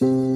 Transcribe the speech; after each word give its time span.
Cảm 0.00 0.29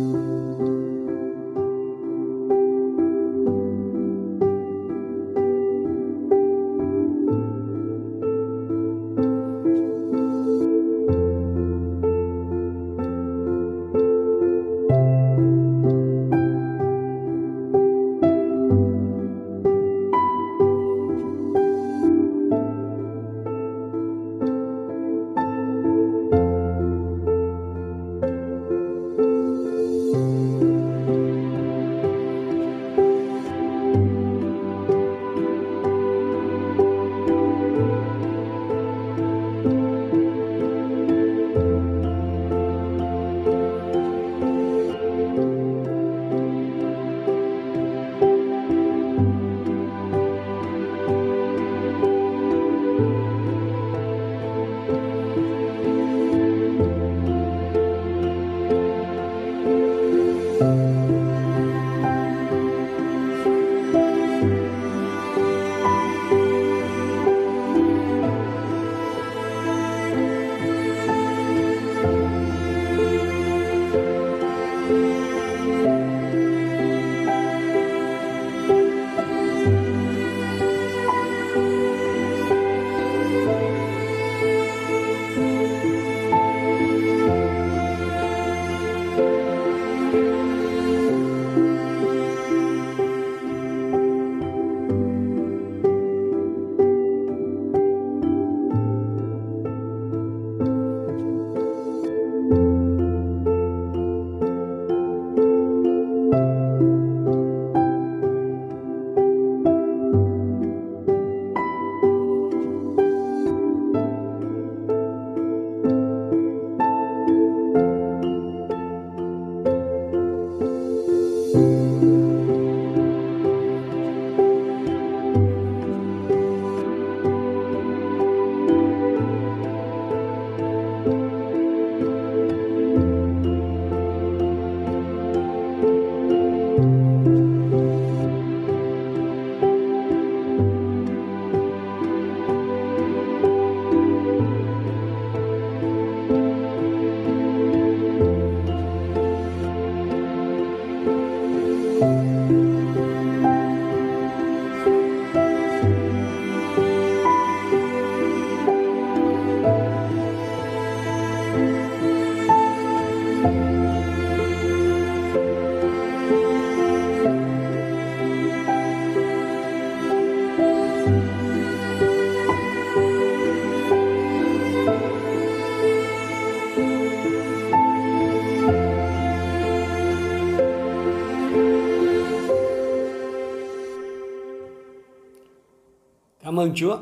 ơn 186.64 186.72
Chúa. 186.74 186.98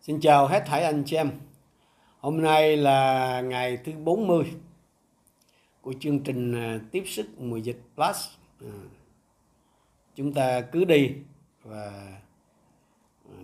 Xin 0.00 0.20
chào 0.20 0.46
hết 0.46 0.62
thảy 0.66 0.84
anh 0.84 1.02
chị 1.06 1.16
em. 1.16 1.30
Hôm 2.20 2.42
nay 2.42 2.76
là 2.76 3.40
ngày 3.40 3.78
thứ 3.84 3.92
40 4.04 4.52
của 5.80 5.94
chương 6.00 6.20
trình 6.20 6.54
à, 6.54 6.80
tiếp 6.92 7.04
sức 7.06 7.26
mùa 7.38 7.56
dịch 7.56 7.82
Plus. 7.94 8.28
À, 8.60 8.72
chúng 10.14 10.32
ta 10.32 10.60
cứ 10.60 10.84
đi 10.84 11.12
và 11.62 12.12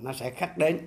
nó 0.02 0.12
sẽ 0.12 0.30
khắc 0.30 0.58
đến. 0.58 0.80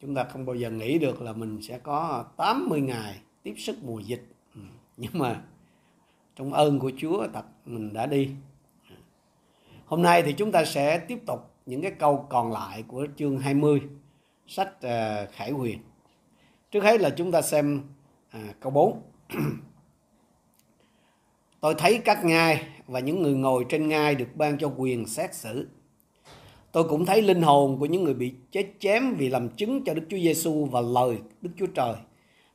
Chúng 0.00 0.14
ta 0.14 0.24
không 0.24 0.46
bao 0.46 0.56
giờ 0.56 0.70
nghĩ 0.70 0.98
được 0.98 1.22
là 1.22 1.32
mình 1.32 1.62
sẽ 1.62 1.78
có 1.78 2.24
80 2.36 2.80
ngày 2.80 3.20
tiếp 3.42 3.54
sức 3.58 3.76
mùa 3.82 3.98
dịch. 3.98 4.24
Ừ, 4.54 4.60
nhưng 4.96 5.12
mà 5.14 5.42
trong 6.36 6.52
ơn 6.52 6.78
của 6.78 6.92
Chúa 6.98 7.26
thật 7.32 7.44
mình 7.64 7.92
đã 7.92 8.06
đi. 8.06 8.30
À, 8.90 8.96
hôm 9.86 10.02
nay 10.02 10.22
thì 10.22 10.32
chúng 10.32 10.52
ta 10.52 10.64
sẽ 10.64 10.98
tiếp 10.98 11.18
tục 11.26 11.53
những 11.66 11.82
cái 11.82 11.90
câu 11.90 12.26
còn 12.30 12.52
lại 12.52 12.84
của 12.88 13.06
chương 13.16 13.38
20 13.38 13.80
sách 14.46 14.68
uh, 14.68 15.30
Khải 15.32 15.50
Huyền. 15.50 15.78
Trước 16.70 16.84
hết 16.84 17.00
là 17.00 17.10
chúng 17.10 17.32
ta 17.32 17.42
xem 17.42 17.82
uh, 18.36 18.42
câu 18.60 18.72
4. 18.72 19.02
Tôi 21.60 21.74
thấy 21.78 21.98
các 21.98 22.24
ngai 22.24 22.66
và 22.86 23.00
những 23.00 23.22
người 23.22 23.34
ngồi 23.34 23.64
trên 23.68 23.88
ngai 23.88 24.14
được 24.14 24.28
ban 24.34 24.58
cho 24.58 24.72
quyền 24.76 25.06
xét 25.06 25.34
xử. 25.34 25.68
Tôi 26.72 26.84
cũng 26.88 27.06
thấy 27.06 27.22
linh 27.22 27.42
hồn 27.42 27.78
của 27.78 27.86
những 27.86 28.04
người 28.04 28.14
bị 28.14 28.34
chết 28.50 28.66
chém 28.78 29.14
vì 29.14 29.28
làm 29.28 29.48
chứng 29.48 29.84
cho 29.84 29.94
Đức 29.94 30.02
Chúa 30.10 30.18
Giêsu 30.18 30.64
và 30.64 30.80
lời 30.80 31.18
Đức 31.42 31.50
Chúa 31.56 31.66
Trời 31.66 31.94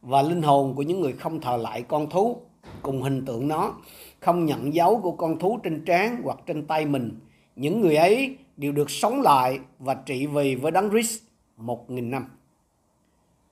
và 0.01 0.21
linh 0.21 0.41
hồn 0.41 0.75
của 0.75 0.81
những 0.81 1.01
người 1.01 1.13
không 1.13 1.41
thờ 1.41 1.57
lại 1.57 1.83
con 1.83 2.09
thú 2.09 2.41
cùng 2.81 3.01
hình 3.01 3.25
tượng 3.25 3.47
nó, 3.47 3.73
không 4.19 4.45
nhận 4.45 4.73
dấu 4.73 4.99
của 5.03 5.11
con 5.11 5.39
thú 5.39 5.59
trên 5.63 5.85
trán 5.85 6.21
hoặc 6.23 6.39
trên 6.45 6.65
tay 6.65 6.85
mình. 6.85 7.19
Những 7.55 7.81
người 7.81 7.95
ấy 7.95 8.37
đều 8.59 8.71
được 8.71 8.89
sống 8.89 9.21
lại 9.21 9.59
và 9.79 9.93
trị 9.93 10.25
vì 10.25 10.55
với 10.55 10.71
đấng 10.71 10.89
Christ 10.89 11.23
một 11.57 11.89
nghìn 11.89 12.11
năm. 12.11 12.25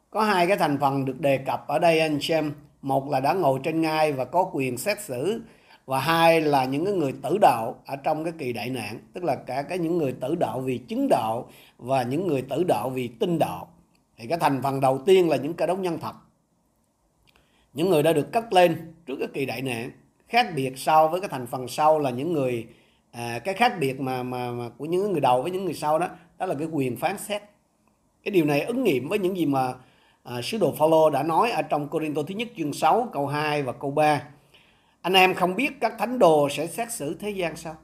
Có 0.10 0.24
hai 0.24 0.48
cái 0.48 0.58
thành 0.58 0.78
phần 0.82 1.06
được 1.06 1.20
đề 1.20 1.38
cập 1.38 1.68
ở 1.68 1.80
đây, 1.80 2.00
anh 2.00 2.20
xem. 2.22 2.54
Một 2.82 3.10
là 3.10 3.20
đã 3.20 3.34
ngồi 3.34 3.60
trên 3.64 3.82
ngai 3.82 4.12
và 4.12 4.26
có 4.26 4.50
quyền 4.54 4.78
xét 4.78 5.02
xử, 5.02 5.42
và 5.86 6.00
hai 6.00 6.42
là 6.42 6.66
những 6.66 6.86
cái 6.86 6.94
người 6.94 7.14
tử 7.22 7.38
đạo 7.42 7.76
ở 7.86 7.96
trong 7.96 8.24
cái 8.24 8.34
kỳ 8.38 8.54
đại 8.54 8.70
nạn, 8.70 9.00
tức 9.14 9.24
là 9.24 9.36
cả 9.36 9.62
cái 9.62 9.78
những 9.78 9.98
người 9.98 10.12
tử 10.12 10.36
đạo 10.36 10.60
vì 10.60 10.78
chứng 10.78 11.08
đạo 11.10 11.50
và 11.78 12.04
những 12.04 12.28
người 12.28 12.42
tử 12.42 12.64
đạo 12.64 12.90
vì 12.90 13.08
tin 13.08 13.40
đạo 13.40 13.68
thì 14.18 14.28
cái 14.28 14.38
thành 14.38 14.62
phần 14.64 14.82
đầu 14.82 15.02
tiên 15.06 15.30
là 15.30 15.38
những 15.38 15.54
cái 15.54 15.68
đốc 15.68 15.80
nhân 15.80 16.00
thật 16.00 16.16
những 17.74 17.90
người 17.90 18.04
đã 18.04 18.14
được 18.14 18.32
cất 18.32 18.54
lên 18.54 18.94
trước 19.06 19.16
cái 19.20 19.28
kỳ 19.34 19.46
đại 19.46 19.62
nạn, 19.62 19.92
khác 20.28 20.48
biệt 20.56 20.78
so 20.78 21.08
với 21.08 21.22
cái 21.22 21.30
thành 21.30 21.48
phần 21.48 21.68
sau 21.68 22.00
là 22.00 22.10
những 22.10 22.34
người 22.34 22.68
à, 23.18 23.40
cái 23.40 23.54
khác 23.54 23.74
biệt 23.80 24.00
mà, 24.00 24.24
mà 24.24 24.52
mà 24.52 24.70
của 24.78 24.86
những 24.86 25.12
người 25.12 25.22
đầu 25.22 25.42
với 25.42 25.52
những 25.52 25.66
người 25.66 25.74
sau 25.74 26.00
đó 26.00 26.10
đó 26.38 26.46
là 26.46 26.56
cái 26.56 26.68
quyền 26.72 26.98
phán 26.98 27.18
xét. 27.18 27.42
Cái 28.24 28.32
điều 28.32 28.46
này 28.46 28.62
ứng 28.62 28.84
nghiệm 28.84 29.10
với 29.10 29.20
những 29.20 29.38
gì 29.38 29.46
mà 29.46 29.74
à, 30.24 30.42
sứ 30.42 30.58
đồ 30.58 30.72
Phaolô 30.72 31.10
đã 31.10 31.24
nói 31.24 31.52
ở 31.52 31.62
trong 31.62 31.88
Corinto 31.88 32.22
thứ 32.28 32.36
nhất 32.36 32.48
chương 32.58 32.74
6 32.74 33.10
câu 33.14 33.28
2 33.28 33.64
và 33.64 33.74
câu 33.74 33.92
3 33.92 34.24
anh 35.02 35.14
em 35.14 35.34
không 35.34 35.56
biết 35.56 35.72
các 35.82 35.94
thánh 36.00 36.20
đồ 36.20 36.50
sẽ 36.50 36.68
xét 36.68 36.92
xử 36.92 37.18
thế 37.20 37.30
gian 37.30 37.56
sao? 37.56 37.76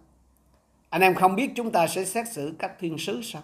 Anh 0.90 1.02
em 1.02 1.16
không 1.16 1.36
biết 1.36 1.52
chúng 1.56 1.72
ta 1.72 1.88
sẽ 1.88 2.06
xét 2.06 2.28
xử 2.32 2.54
các 2.60 2.80
thiên 2.80 2.98
sứ 2.98 3.22
sao? 3.22 3.42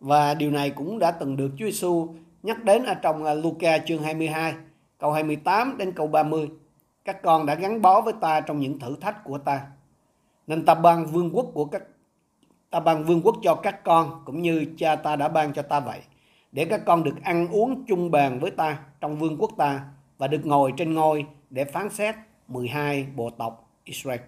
Và 0.00 0.34
điều 0.34 0.50
này 0.50 0.70
cũng 0.70 0.98
đã 0.98 1.10
từng 1.10 1.36
được 1.36 1.50
Chúa 1.58 1.64
Giêsu 1.64 2.14
nhắc 2.42 2.64
đến 2.64 2.84
ở 2.84 2.94
trong 2.94 3.24
à, 3.24 3.34
Luca 3.34 3.78
chương 3.78 4.02
22 4.02 4.54
câu 4.98 5.12
28 5.12 5.76
đến 5.78 5.92
câu 5.92 6.06
30 6.06 6.48
các 7.04 7.22
con 7.22 7.46
đã 7.46 7.54
gắn 7.54 7.82
bó 7.82 8.00
với 8.00 8.14
ta 8.20 8.40
trong 8.40 8.60
những 8.60 8.78
thử 8.78 8.96
thách 9.00 9.24
của 9.24 9.38
ta. 9.38 9.60
Nên 10.46 10.64
ta 10.64 10.74
ban 10.74 11.06
vương 11.06 11.30
quốc 11.36 11.46
của 11.54 11.64
các 11.64 11.82
ta 12.70 12.80
ban 12.80 13.04
vương 13.04 13.22
quốc 13.22 13.36
cho 13.42 13.54
các 13.54 13.84
con 13.84 14.22
cũng 14.24 14.42
như 14.42 14.66
cha 14.78 14.96
ta 14.96 15.16
đã 15.16 15.28
ban 15.28 15.52
cho 15.52 15.62
ta 15.62 15.80
vậy 15.80 16.00
để 16.52 16.64
các 16.64 16.82
con 16.86 17.02
được 17.02 17.22
ăn 17.22 17.48
uống 17.48 17.84
chung 17.86 18.10
bàn 18.10 18.40
với 18.40 18.50
ta 18.50 18.78
trong 19.00 19.18
vương 19.18 19.36
quốc 19.38 19.50
ta 19.56 19.84
và 20.18 20.26
được 20.26 20.46
ngồi 20.46 20.72
trên 20.76 20.94
ngôi 20.94 21.26
để 21.50 21.64
phán 21.64 21.90
xét 21.90 22.14
12 22.48 23.06
bộ 23.16 23.30
tộc 23.30 23.70
Israel. 23.84 24.20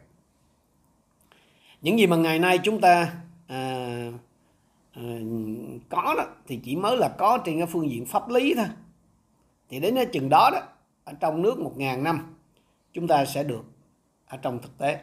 Những 1.82 1.99
gì 1.99 2.06
mà 2.06 2.17
ngày 2.17 2.38
nay 2.38 2.59
chúng 2.59 2.81
ta 2.81 3.12
à, 3.47 4.11
à, 4.93 5.03
có 5.88 6.14
đó 6.19 6.25
thì 6.47 6.61
chỉ 6.64 6.76
mới 6.76 6.97
là 6.97 7.09
có 7.09 7.38
trên 7.44 7.59
cái 7.59 7.67
phương 7.67 7.91
diện 7.91 8.06
pháp 8.06 8.29
lý 8.29 8.55
thôi. 8.55 8.67
Thì 9.69 9.81
đến 9.81 9.94
cái 9.94 10.06
chừng 10.06 10.29
đó 10.29 10.50
đó 10.53 10.61
ở 11.05 11.12
trong 11.21 11.43
nước 11.43 11.59
một 11.59 11.73
ngàn 11.76 12.05
năm 12.05 12.37
chúng 12.93 13.09
ta 13.09 13.25
sẽ 13.25 13.44
được 13.44 13.64
ở 14.26 14.37
trong 14.37 14.59
thực 14.59 14.79
tế. 14.79 15.00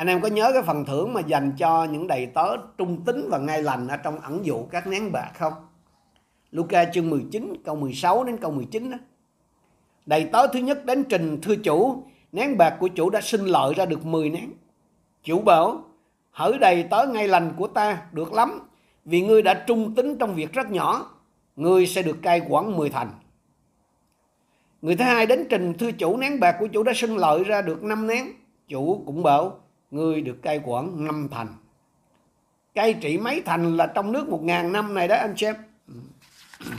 Anh 0.00 0.06
em 0.06 0.20
có 0.20 0.28
nhớ 0.28 0.50
cái 0.52 0.62
phần 0.62 0.84
thưởng 0.84 1.12
mà 1.12 1.20
dành 1.20 1.52
cho 1.58 1.84
những 1.84 2.06
đầy 2.06 2.26
tớ 2.26 2.56
trung 2.78 3.04
tính 3.04 3.28
và 3.30 3.38
ngay 3.38 3.62
lành 3.62 3.88
ở 3.88 3.96
trong 3.96 4.20
ẩn 4.20 4.44
dụ 4.46 4.64
các 4.70 4.86
nén 4.86 5.12
bạc 5.12 5.30
không? 5.34 5.52
Luca 6.50 6.84
chương 6.84 7.10
19 7.10 7.54
câu 7.64 7.76
16 7.76 8.24
đến 8.24 8.36
câu 8.36 8.50
19 8.50 8.90
đó. 8.90 8.96
Đầy 10.06 10.24
tớ 10.32 10.46
thứ 10.46 10.58
nhất 10.58 10.84
đến 10.84 11.04
trình 11.04 11.40
thưa 11.42 11.56
chủ, 11.56 12.02
nén 12.32 12.58
bạc 12.58 12.76
của 12.80 12.88
chủ 12.88 13.10
đã 13.10 13.20
sinh 13.20 13.44
lợi 13.44 13.74
ra 13.74 13.86
được 13.86 14.06
10 14.06 14.30
nén. 14.30 14.52
Chủ 15.22 15.42
bảo, 15.42 15.84
hỡi 16.30 16.58
đầy 16.58 16.82
tớ 16.82 17.06
ngay 17.06 17.28
lành 17.28 17.52
của 17.56 17.66
ta, 17.66 18.02
được 18.12 18.32
lắm, 18.32 18.60
vì 19.04 19.20
ngươi 19.20 19.42
đã 19.42 19.64
trung 19.66 19.94
tính 19.94 20.18
trong 20.18 20.34
việc 20.34 20.52
rất 20.52 20.70
nhỏ, 20.70 21.10
ngươi 21.56 21.86
sẽ 21.86 22.02
được 22.02 22.16
cai 22.22 22.42
quản 22.48 22.76
10 22.76 22.90
thành. 22.90 23.10
Người 24.82 24.96
thứ 24.96 25.04
hai 25.04 25.26
đến 25.26 25.46
trình 25.50 25.74
thưa 25.78 25.92
chủ 25.92 26.16
nén 26.16 26.40
bạc 26.40 26.56
của 26.60 26.66
chủ 26.66 26.82
đã 26.82 26.92
sinh 26.94 27.16
lợi 27.16 27.44
ra 27.44 27.62
được 27.62 27.82
5 27.82 28.06
nén. 28.06 28.26
Chủ 28.68 29.02
cũng 29.06 29.22
bảo, 29.22 29.60
ngươi 29.90 30.20
được 30.20 30.42
cai 30.42 30.60
quản 30.64 31.04
năm 31.04 31.28
thành. 31.30 31.54
Cai 32.74 32.94
trị 32.94 33.18
mấy 33.18 33.42
thành 33.46 33.76
là 33.76 33.86
trong 33.86 34.12
nước 34.12 34.28
một 34.28 34.42
ngàn 34.42 34.72
năm 34.72 34.94
này 34.94 35.08
đó 35.08 35.16
anh 35.16 35.36
xem. 35.36 35.54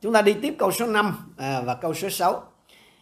Chúng 0.00 0.12
ta 0.12 0.22
đi 0.22 0.34
tiếp 0.42 0.54
câu 0.58 0.72
số 0.72 0.86
5 0.86 1.34
à, 1.36 1.62
và 1.66 1.74
câu 1.74 1.94
số 1.94 2.10
6. 2.10 2.42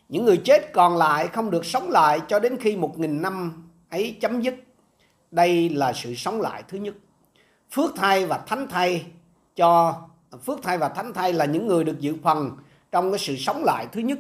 Những 0.09 0.25
người 0.25 0.41
chết 0.45 0.73
còn 0.73 0.97
lại 0.97 1.29
không 1.29 1.51
được 1.51 1.65
sống 1.65 1.91
lại 1.91 2.21
cho 2.29 2.39
đến 2.39 2.57
khi 2.61 2.77
một 2.77 2.99
nghìn 2.99 3.23
năm 3.23 3.65
ấy 3.91 4.17
chấm 4.21 4.41
dứt. 4.41 4.55
Đây 5.31 5.69
là 5.69 5.93
sự 5.93 6.15
sống 6.15 6.41
lại 6.41 6.63
thứ 6.69 6.79
nhất. 6.79 6.95
Phước 7.71 7.93
thay 7.97 8.27
và 8.27 8.39
thánh 8.47 8.67
thay 8.71 9.07
cho 9.57 10.01
phước 10.45 10.63
thay 10.63 10.79
và 10.79 10.89
thánh 10.89 11.13
thay 11.13 11.33
là 11.33 11.45
những 11.45 11.67
người 11.67 11.85
được 11.85 12.01
dự 12.01 12.17
phần 12.23 12.51
trong 12.93 13.11
cái 13.11 13.19
sự 13.19 13.37
sống 13.37 13.65
lại 13.65 13.87
thứ 13.93 14.01
nhất. 14.01 14.19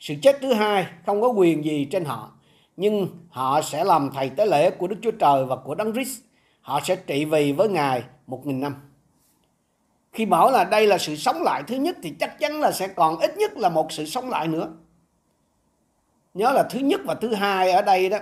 Sự 0.00 0.14
chết 0.22 0.38
thứ 0.42 0.52
hai 0.52 0.86
không 1.06 1.20
có 1.20 1.28
quyền 1.28 1.64
gì 1.64 1.84
trên 1.90 2.04
họ. 2.04 2.32
Nhưng 2.80 3.08
họ 3.30 3.62
sẽ 3.62 3.84
làm 3.84 4.10
thầy 4.14 4.30
tế 4.30 4.46
lễ 4.46 4.70
của 4.70 4.86
Đức 4.86 4.96
Chúa 5.02 5.10
Trời 5.10 5.44
và 5.44 5.56
của 5.56 5.74
Đấng 5.74 5.92
Christ. 5.92 6.20
Họ 6.60 6.80
sẽ 6.84 6.96
trị 6.96 7.24
vì 7.24 7.52
với 7.52 7.68
Ngài 7.68 8.02
một 8.26 8.46
nghìn 8.46 8.60
năm. 8.60 8.74
Khi 10.12 10.26
bảo 10.26 10.50
là 10.50 10.64
đây 10.64 10.86
là 10.86 10.98
sự 10.98 11.16
sống 11.16 11.42
lại 11.42 11.62
thứ 11.66 11.76
nhất 11.76 11.96
thì 12.02 12.14
chắc 12.20 12.38
chắn 12.38 12.60
là 12.60 12.72
sẽ 12.72 12.88
còn 12.88 13.18
ít 13.18 13.36
nhất 13.36 13.56
là 13.56 13.68
một 13.68 13.92
sự 13.92 14.06
sống 14.06 14.30
lại 14.30 14.48
nữa. 14.48 14.68
Nhớ 16.34 16.52
là 16.52 16.62
thứ 16.70 16.78
nhất 16.78 17.00
và 17.04 17.14
thứ 17.14 17.34
hai 17.34 17.70
ở 17.70 17.82
đây 17.82 18.08
đó 18.08 18.18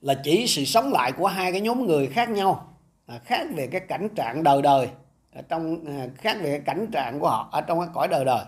là 0.00 0.20
chỉ 0.24 0.46
sự 0.46 0.64
sống 0.64 0.92
lại 0.92 1.12
của 1.12 1.26
hai 1.26 1.52
cái 1.52 1.60
nhóm 1.60 1.86
người 1.86 2.06
khác 2.06 2.30
nhau 2.30 2.76
à, 3.06 3.18
khác 3.24 3.46
về 3.54 3.66
cái 3.66 3.80
cảnh 3.80 4.08
trạng 4.16 4.42
đời 4.42 4.62
đời 4.62 4.88
ở 5.34 5.42
trong 5.48 5.84
à, 5.86 6.06
khác 6.16 6.36
về 6.40 6.50
cái 6.50 6.60
cảnh 6.60 6.86
trạng 6.92 7.20
của 7.20 7.28
họ 7.28 7.48
ở 7.52 7.60
trong 7.60 7.80
cái 7.80 7.88
cõi 7.94 8.08
đời 8.08 8.24
đời. 8.24 8.44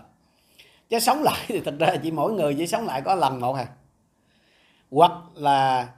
Chứ 0.89 0.99
sống 0.99 1.23
lại 1.23 1.45
thì 1.47 1.61
thật 1.61 1.75
ra 1.79 1.95
chỉ 2.03 2.11
mỗi 2.11 2.33
người 2.33 2.55
chỉ 2.57 2.67
sống 2.67 2.85
lại 2.85 3.01
có 3.01 3.15
lần 3.15 3.39
một 3.39 3.53
à 3.53 3.67
hoặc 4.93 5.11
là 5.35 5.89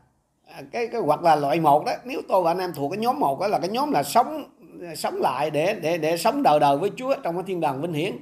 à, 0.45 0.61
cái, 0.71 0.87
cái 0.87 1.01
hoặc 1.01 1.23
là 1.23 1.35
loại 1.35 1.59
một 1.59 1.85
đó 1.85 1.91
nếu 2.05 2.21
tôi 2.27 2.43
và 2.43 2.51
anh 2.51 2.57
em 2.57 2.73
thuộc 2.73 2.91
cái 2.91 2.97
nhóm 2.97 3.19
một 3.19 3.39
đó 3.39 3.47
là 3.47 3.59
cái 3.59 3.69
nhóm 3.69 3.91
là 3.91 4.03
sống 4.03 4.43
sống 4.95 5.15
lại 5.15 5.49
để 5.49 5.79
để 5.81 5.97
để 5.97 6.17
sống 6.17 6.43
đời 6.43 6.59
đời 6.59 6.77
với 6.77 6.91
Chúa 6.95 7.15
trong 7.23 7.35
cái 7.35 7.43
thiên 7.47 7.59
đàng 7.59 7.81
vinh 7.81 7.93
hiển. 7.93 8.17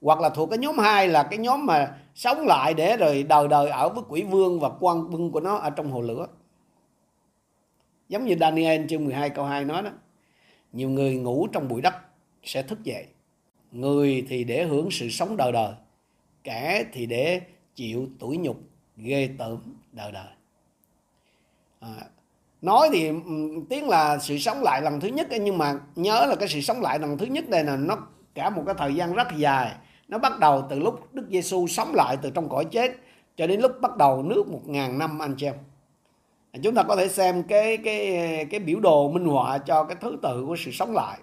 Hoặc 0.00 0.20
là 0.20 0.28
thuộc 0.28 0.50
cái 0.50 0.58
nhóm 0.58 0.78
hai 0.78 1.08
là 1.08 1.22
cái 1.22 1.38
nhóm 1.38 1.66
mà 1.66 1.96
sống 2.14 2.46
lại 2.46 2.74
để 2.74 2.96
rồi 2.96 3.22
đời 3.22 3.48
đời 3.48 3.68
ở 3.68 3.88
với 3.88 4.02
quỷ 4.08 4.22
vương 4.22 4.60
và 4.60 4.70
quan 4.80 5.10
bưng 5.10 5.30
của 5.32 5.40
nó 5.40 5.56
ở 5.56 5.70
trong 5.70 5.90
hồ 5.90 6.00
lửa. 6.00 6.26
Giống 8.08 8.26
như 8.26 8.36
Daniel 8.40 8.86
chương 8.86 9.04
12 9.04 9.30
câu 9.30 9.44
2 9.44 9.64
nói 9.64 9.82
đó 9.82 9.90
nhiều 10.72 10.88
người 10.88 11.14
ngủ 11.14 11.46
trong 11.52 11.68
bụi 11.68 11.80
đất 11.80 11.94
sẽ 12.44 12.62
thức 12.62 12.82
dậy 12.84 13.06
người 13.72 14.26
thì 14.28 14.44
để 14.44 14.64
hưởng 14.64 14.90
sự 14.90 15.08
sống 15.08 15.36
đời 15.36 15.52
đời 15.52 15.72
kẻ 16.44 16.84
thì 16.92 17.06
để 17.06 17.40
chịu 17.74 18.08
tủi 18.18 18.36
nhục 18.36 18.69
ghê 19.02 19.30
tởm 19.38 19.58
đời 19.92 20.12
đời. 20.12 20.26
À, 21.80 21.88
nói 22.62 22.88
thì 22.92 23.08
ừ, 23.08 23.14
tiếng 23.68 23.88
là 23.88 24.18
sự 24.18 24.38
sống 24.38 24.62
lại 24.62 24.82
lần 24.82 25.00
thứ 25.00 25.08
nhất 25.08 25.26
nhưng 25.40 25.58
mà 25.58 25.74
nhớ 25.96 26.26
là 26.28 26.36
cái 26.36 26.48
sự 26.48 26.60
sống 26.60 26.80
lại 26.80 26.98
lần 26.98 27.18
thứ 27.18 27.26
nhất 27.26 27.48
đây 27.48 27.64
là 27.64 27.76
nó 27.76 27.96
cả 28.34 28.50
một 28.50 28.62
cái 28.66 28.74
thời 28.78 28.94
gian 28.94 29.14
rất 29.14 29.28
dài. 29.36 29.74
Nó 30.08 30.18
bắt 30.18 30.38
đầu 30.38 30.66
từ 30.70 30.78
lúc 30.78 31.14
Đức 31.14 31.26
Giêsu 31.30 31.66
sống 31.66 31.94
lại 31.94 32.16
từ 32.22 32.30
trong 32.30 32.48
cõi 32.48 32.64
chết 32.64 32.96
cho 33.36 33.46
đến 33.46 33.60
lúc 33.60 33.72
bắt 33.80 33.96
đầu 33.96 34.22
nước 34.22 34.48
một 34.48 34.60
ngàn 34.66 34.98
năm 34.98 35.22
anh 35.22 35.34
chị 35.36 35.46
em. 35.46 35.54
À, 36.52 36.60
chúng 36.62 36.74
ta 36.74 36.82
có 36.82 36.96
thể 36.96 37.08
xem 37.08 37.42
cái 37.42 37.76
cái 37.76 38.46
cái 38.50 38.60
biểu 38.60 38.80
đồ 38.80 39.10
minh 39.10 39.26
họa 39.26 39.58
cho 39.58 39.84
cái 39.84 39.96
thứ 40.00 40.18
tự 40.22 40.44
của 40.46 40.56
sự 40.56 40.70
sống 40.70 40.94
lại. 40.94 41.18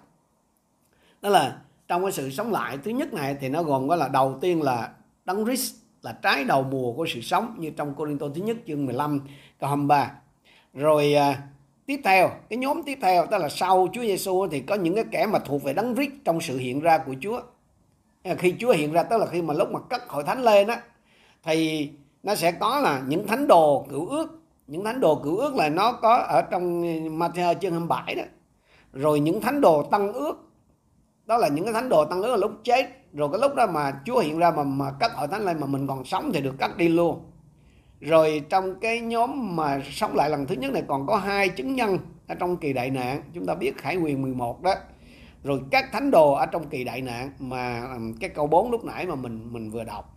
Đó 1.22 1.28
là 1.28 1.60
trong 1.88 2.02
cái 2.02 2.12
sự 2.12 2.30
sống 2.30 2.52
lại 2.52 2.78
thứ 2.84 2.90
nhất 2.90 3.12
này 3.12 3.36
thì 3.40 3.48
nó 3.48 3.62
gồm 3.62 3.88
có 3.88 3.96
là 3.96 4.08
đầu 4.08 4.38
tiên 4.40 4.62
là 4.62 4.90
đấng 5.24 5.44
Christ 5.44 5.74
là 6.08 6.14
trái 6.22 6.44
đầu 6.44 6.62
mùa 6.62 6.92
của 6.92 7.06
sự 7.14 7.20
sống 7.20 7.54
như 7.58 7.70
trong 7.70 7.94
Cô 7.96 8.06
Tô 8.20 8.28
thứ 8.34 8.42
nhất 8.42 8.56
chương 8.66 8.86
15 8.86 9.20
câu 9.60 9.68
23 9.68 10.12
rồi 10.74 11.14
à, 11.14 11.42
tiếp 11.86 12.00
theo 12.04 12.30
cái 12.50 12.56
nhóm 12.56 12.82
tiếp 12.82 12.98
theo 13.02 13.26
đó 13.30 13.38
là 13.38 13.48
sau 13.48 13.88
Chúa 13.92 14.02
Giêsu 14.02 14.46
thì 14.50 14.60
có 14.60 14.74
những 14.74 14.94
cái 14.94 15.04
kẻ 15.10 15.26
mà 15.26 15.38
thuộc 15.38 15.62
về 15.62 15.72
đấng 15.72 15.94
Christ 15.94 16.12
trong 16.24 16.40
sự 16.40 16.58
hiện 16.58 16.80
ra 16.80 16.98
của 16.98 17.14
Chúa. 17.20 17.40
À, 18.22 18.34
khi 18.34 18.54
Chúa 18.58 18.72
hiện 18.72 18.92
ra 18.92 19.02
tức 19.02 19.18
là 19.18 19.26
khi 19.26 19.42
mà 19.42 19.54
lúc 19.54 19.70
mà 19.70 19.80
cất 19.80 20.08
hội 20.08 20.24
thánh 20.24 20.42
lên 20.42 20.68
á 20.68 20.82
thì 21.42 21.90
nó 22.22 22.34
sẽ 22.34 22.52
có 22.52 22.80
là 22.80 23.02
những 23.06 23.26
thánh 23.26 23.46
đồ 23.46 23.86
cựu 23.90 24.06
ước. 24.06 24.40
Những 24.66 24.84
thánh 24.84 25.00
đồ 25.00 25.14
cựu 25.24 25.36
ước 25.36 25.54
là 25.54 25.68
nó 25.68 25.92
có 25.92 26.16
ở 26.16 26.42
trong 26.42 26.82
Matthew 27.18 27.54
chương 27.54 27.72
27 27.72 28.14
đó. 28.14 28.22
Rồi 28.92 29.20
những 29.20 29.40
thánh 29.40 29.60
đồ 29.60 29.82
tăng 29.82 30.12
ước 30.12 30.47
đó 31.28 31.36
là 31.36 31.48
những 31.48 31.64
cái 31.64 31.74
thánh 31.74 31.88
đồ 31.88 32.04
tăng 32.04 32.22
ước 32.22 32.30
là 32.30 32.36
lúc 32.36 32.52
chết. 32.64 32.86
Rồi 33.12 33.28
cái 33.32 33.40
lúc 33.40 33.54
đó 33.54 33.66
mà 33.66 34.00
Chúa 34.04 34.18
hiện 34.18 34.38
ra 34.38 34.50
mà 34.50 34.62
mà 34.62 34.92
cắt 35.00 35.12
hội 35.14 35.28
thánh 35.28 35.42
lên 35.42 35.60
mà 35.60 35.66
mình 35.66 35.86
còn 35.86 36.04
sống 36.04 36.30
thì 36.34 36.40
được 36.40 36.54
cắt 36.58 36.76
đi 36.76 36.88
luôn. 36.88 37.30
Rồi 38.00 38.42
trong 38.48 38.80
cái 38.80 39.00
nhóm 39.00 39.56
mà 39.56 39.80
sống 39.90 40.16
lại 40.16 40.30
lần 40.30 40.46
thứ 40.46 40.54
nhất 40.54 40.72
này 40.72 40.82
còn 40.88 41.06
có 41.06 41.16
hai 41.16 41.48
chứng 41.48 41.74
nhân 41.74 41.98
ở 42.28 42.34
trong 42.34 42.56
kỳ 42.56 42.72
đại 42.72 42.90
nạn. 42.90 43.22
Chúng 43.34 43.46
ta 43.46 43.54
biết 43.54 43.78
khải 43.78 43.96
quyền 43.96 44.22
11 44.22 44.62
đó. 44.62 44.74
Rồi 45.44 45.60
các 45.70 45.92
thánh 45.92 46.10
đồ 46.10 46.32
ở 46.32 46.46
trong 46.46 46.68
kỳ 46.68 46.84
đại 46.84 47.02
nạn 47.02 47.32
mà 47.38 47.88
cái 48.20 48.30
câu 48.30 48.46
4 48.46 48.70
lúc 48.70 48.84
nãy 48.84 49.06
mà 49.06 49.14
mình 49.14 49.52
mình 49.52 49.70
vừa 49.70 49.84
đọc. 49.84 50.16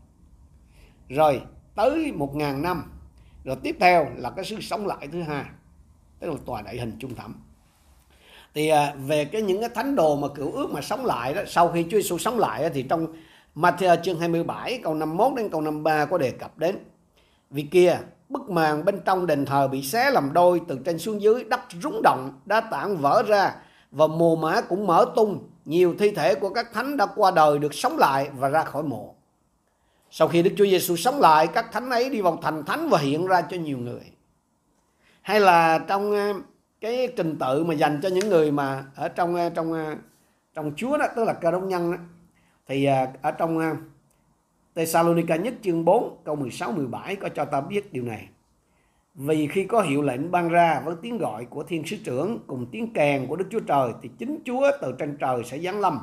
Rồi 1.09 1.41
tới 1.75 2.11
một 2.11 2.35
ngàn 2.35 2.61
năm. 2.61 2.83
Rồi 3.43 3.55
tiếp 3.63 3.77
theo 3.79 4.07
là 4.15 4.29
cái 4.29 4.45
sự 4.45 4.61
sống 4.61 4.87
lại 4.87 5.07
thứ 5.11 5.21
hai. 5.21 5.45
Tức 6.19 6.29
là 6.29 6.35
tòa 6.45 6.61
đại 6.61 6.77
hình 6.77 6.93
trung 6.99 7.15
thẩm 7.15 7.35
thì 8.53 8.67
à, 8.67 8.93
về 9.05 9.25
cái 9.25 9.41
những 9.41 9.59
cái 9.59 9.69
thánh 9.69 9.95
đồ 9.95 10.15
mà 10.15 10.27
cựu 10.27 10.51
ước 10.51 10.71
mà 10.71 10.81
sống 10.81 11.05
lại 11.05 11.33
đó 11.33 11.41
sau 11.47 11.69
khi 11.69 11.83
Chúa 11.83 11.97
Giêsu 11.97 12.17
sống 12.17 12.39
lại 12.39 12.63
đó, 12.63 12.69
thì 12.73 12.83
trong 12.83 13.07
Matthew 13.55 14.01
chương 14.01 14.19
27 14.19 14.79
câu 14.83 14.93
51 14.93 15.37
đến 15.37 15.49
câu 15.49 15.61
53 15.61 16.05
có 16.05 16.17
đề 16.17 16.31
cập 16.31 16.57
đến 16.57 16.77
vì 17.51 17.61
kia, 17.71 17.97
bức 18.29 18.49
màn 18.49 18.85
bên 18.85 18.99
trong 19.05 19.27
đền 19.27 19.45
thờ 19.45 19.67
bị 19.67 19.81
xé 19.81 20.11
làm 20.11 20.33
đôi 20.33 20.61
từ 20.67 20.79
trên 20.85 20.99
xuống 20.99 21.21
dưới, 21.21 21.43
đất 21.43 21.59
rúng 21.81 22.01
động, 22.03 22.39
đá 22.45 22.61
tảng 22.61 22.97
vỡ 22.97 23.23
ra 23.27 23.55
và 23.91 24.07
mồ 24.07 24.35
mã 24.35 24.61
cũng 24.61 24.87
mở 24.87 25.05
tung. 25.15 25.49
Nhiều 25.65 25.95
thi 25.99 26.11
thể 26.11 26.35
của 26.35 26.49
các 26.49 26.73
thánh 26.73 26.97
đã 26.97 27.05
qua 27.15 27.31
đời 27.31 27.59
được 27.59 27.73
sống 27.73 27.97
lại 27.97 28.29
và 28.37 28.49
ra 28.49 28.63
khỏi 28.63 28.83
mộ. 28.83 29.15
Sau 30.11 30.27
khi 30.27 30.41
Đức 30.41 30.51
Chúa 30.57 30.65
Giêsu 30.65 30.95
sống 30.95 31.19
lại, 31.19 31.47
các 31.47 31.71
thánh 31.71 31.89
ấy 31.89 32.09
đi 32.09 32.21
vào 32.21 32.39
thành 32.41 32.65
thánh 32.65 32.89
và 32.89 32.97
hiện 32.97 33.27
ra 33.27 33.41
cho 33.41 33.57
nhiều 33.57 33.77
người. 33.77 34.01
Hay 35.21 35.39
là 35.39 35.79
trong 35.87 36.11
à, 36.15 36.33
cái 36.81 37.13
trình 37.15 37.37
tự 37.39 37.63
mà 37.63 37.73
dành 37.73 37.99
cho 38.03 38.09
những 38.09 38.29
người 38.29 38.51
mà 38.51 38.85
ở 38.95 39.09
trong 39.09 39.35
ờ, 39.35 39.49
trong 39.49 39.73
ờ, 39.73 39.95
trong 40.53 40.71
Chúa 40.75 40.97
đó, 40.97 41.05
tức 41.15 41.23
là 41.23 41.33
cơ 41.33 41.51
đốc 41.51 41.63
nhân 41.63 41.91
đó, 41.91 41.97
thì 42.67 42.85
ờ, 42.85 43.07
ở 43.21 43.31
trong 43.31 43.77
Thessalonica 44.75 45.35
nhất 45.35 45.53
chương 45.61 45.85
4 45.85 46.17
câu 46.23 46.35
16 46.35 46.71
17 46.71 47.15
có 47.15 47.29
cho 47.29 47.45
ta 47.45 47.61
biết 47.61 47.93
điều 47.93 48.03
này. 48.03 48.27
Vì 49.13 49.47
khi 49.47 49.63
có 49.63 49.81
hiệu 49.81 50.01
lệnh 50.01 50.31
ban 50.31 50.49
ra 50.49 50.81
với 50.85 50.95
tiếng 51.01 51.17
gọi 51.17 51.45
của 51.45 51.63
thiên 51.63 51.85
sứ 51.85 51.97
trưởng 52.03 52.39
cùng 52.47 52.65
tiếng 52.71 52.93
kèn 52.93 53.27
của 53.27 53.35
Đức 53.35 53.45
Chúa 53.51 53.59
Trời 53.59 53.91
thì 54.01 54.09
chính 54.17 54.39
Chúa 54.45 54.71
từ 54.81 54.95
trên 54.99 55.17
trời 55.17 55.43
sẽ 55.43 55.59
giáng 55.59 55.79
lâm. 55.79 55.99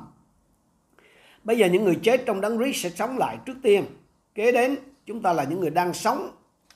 Bây 1.45 1.59
giờ 1.59 1.67
những 1.67 1.85
người 1.85 1.99
chết 2.03 2.23
trong 2.27 2.41
đấng 2.41 2.59
Christ 2.59 2.85
sẽ 2.85 2.91
sống 2.91 3.19
lại 3.19 3.39
trước 3.47 3.57
tiên. 3.63 3.85
Kế 4.35 4.53
đến 4.53 4.77
chúng 5.07 5.23
ta 5.23 5.33
là 5.33 5.45
những 5.45 5.61
người 5.61 5.71
đang 5.71 5.95
sống 5.95 6.31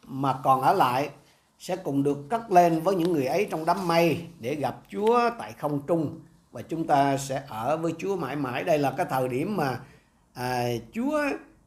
mà 0.07 0.35
còn 0.45 0.61
ở 0.61 0.73
lại 0.73 1.11
sẽ 1.63 1.77
cùng 1.77 2.03
được 2.03 2.19
cất 2.31 2.51
lên 2.51 2.81
với 2.81 2.95
những 2.95 3.13
người 3.13 3.27
ấy 3.27 3.47
trong 3.51 3.65
đám 3.65 3.89
mây 3.89 4.27
để 4.41 4.55
gặp 4.55 4.77
Chúa 4.89 5.31
tại 5.39 5.53
không 5.53 5.81
trung 5.87 6.21
và 6.53 6.63
chúng 6.63 6.87
ta 6.87 7.17
sẽ 7.17 7.43
ở 7.49 7.77
với 7.77 7.93
Chúa 7.99 8.17
mãi 8.17 8.37
mãi. 8.37 8.65
Đây 8.65 8.79
là 8.79 8.91
cái 8.97 9.07
thời 9.11 9.29
điểm 9.29 9.57
mà 9.57 9.81
à, 10.35 10.65
Chúa 10.93 11.21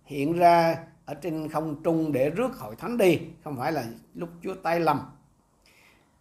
hiện 0.05 0.33
ra 0.33 0.77
ở 1.05 1.13
trên 1.13 1.49
không 1.49 1.83
trung 1.83 2.11
để 2.11 2.29
rước 2.29 2.57
hội 2.57 2.75
thánh 2.75 2.97
đi 2.97 3.19
không 3.43 3.57
phải 3.57 3.71
là 3.71 3.83
lúc 4.13 4.29
Chúa 4.43 4.53
tay 4.53 4.79
lầm. 4.79 5.01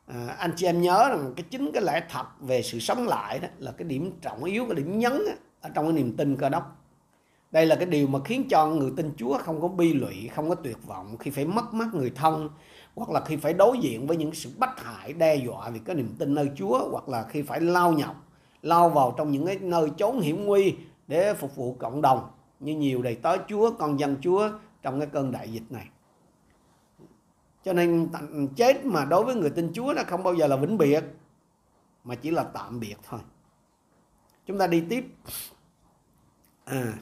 à, 0.06 0.36
anh 0.38 0.52
chị 0.56 0.66
em 0.66 0.82
nhớ 0.82 1.08
rằng 1.08 1.32
cái 1.36 1.44
chính 1.50 1.70
cái 1.72 1.82
lẽ 1.82 2.02
thật 2.10 2.26
về 2.40 2.62
sự 2.62 2.78
sống 2.78 3.08
lại 3.08 3.38
đó 3.38 3.48
là 3.58 3.72
cái 3.72 3.88
điểm 3.88 4.12
trọng 4.20 4.44
yếu 4.44 4.66
cái 4.66 4.74
điểm 4.74 4.98
nhấn 4.98 5.12
đó, 5.12 5.32
ở 5.60 5.70
trong 5.74 5.84
cái 5.84 5.92
niềm 5.92 6.16
tin 6.16 6.36
cơ 6.36 6.48
đốc 6.48 6.76
đây 7.52 7.66
là 7.66 7.76
cái 7.76 7.86
điều 7.86 8.06
mà 8.06 8.18
khiến 8.24 8.48
cho 8.50 8.66
người 8.66 8.90
tin 8.96 9.12
Chúa 9.16 9.38
không 9.38 9.60
có 9.60 9.68
bi 9.68 9.92
lụy 9.92 10.30
không 10.34 10.48
có 10.48 10.54
tuyệt 10.54 10.78
vọng 10.86 11.16
khi 11.18 11.30
phải 11.30 11.44
mất 11.44 11.74
mát 11.74 11.94
người 11.94 12.12
thân 12.14 12.48
hoặc 12.94 13.10
là 13.10 13.20
khi 13.24 13.36
phải 13.36 13.52
đối 13.52 13.78
diện 13.78 14.06
với 14.06 14.16
những 14.16 14.34
sự 14.34 14.50
bất 14.58 14.70
hại, 14.76 15.12
đe 15.12 15.36
dọa 15.36 15.70
vì 15.70 15.78
cái 15.78 15.96
niềm 15.96 16.14
tin 16.18 16.34
nơi 16.34 16.50
Chúa, 16.56 16.88
hoặc 16.90 17.08
là 17.08 17.26
khi 17.28 17.42
phải 17.42 17.60
lao 17.60 17.92
nhọc, 17.92 18.16
lao 18.62 18.88
vào 18.88 19.14
trong 19.18 19.30
những 19.30 19.46
cái 19.46 19.58
nơi 19.58 19.90
chốn 19.98 20.20
hiểm 20.20 20.44
nguy 20.44 20.74
để 21.06 21.34
phục 21.34 21.56
vụ 21.56 21.76
cộng 21.78 22.02
đồng. 22.02 22.30
Như 22.60 22.76
nhiều 22.76 23.02
đầy 23.02 23.14
tớ 23.14 23.36
Chúa, 23.48 23.70
con 23.78 24.00
dân 24.00 24.16
Chúa 24.20 24.50
trong 24.82 25.00
cái 25.00 25.08
cơn 25.12 25.32
đại 25.32 25.52
dịch 25.52 25.72
này. 25.72 25.88
Cho 27.64 27.72
nên 27.72 28.08
chết 28.56 28.84
mà 28.84 29.04
đối 29.04 29.24
với 29.24 29.34
người 29.34 29.50
tin 29.50 29.72
Chúa 29.74 29.92
nó 29.96 30.02
không 30.06 30.22
bao 30.22 30.34
giờ 30.34 30.46
là 30.46 30.56
vĩnh 30.56 30.78
biệt, 30.78 31.04
mà 32.04 32.14
chỉ 32.14 32.30
là 32.30 32.42
tạm 32.42 32.80
biệt 32.80 32.96
thôi. 33.08 33.20
Chúng 34.46 34.58
ta 34.58 34.66
đi 34.66 34.84
tiếp. 34.88 35.06
À 36.64 36.94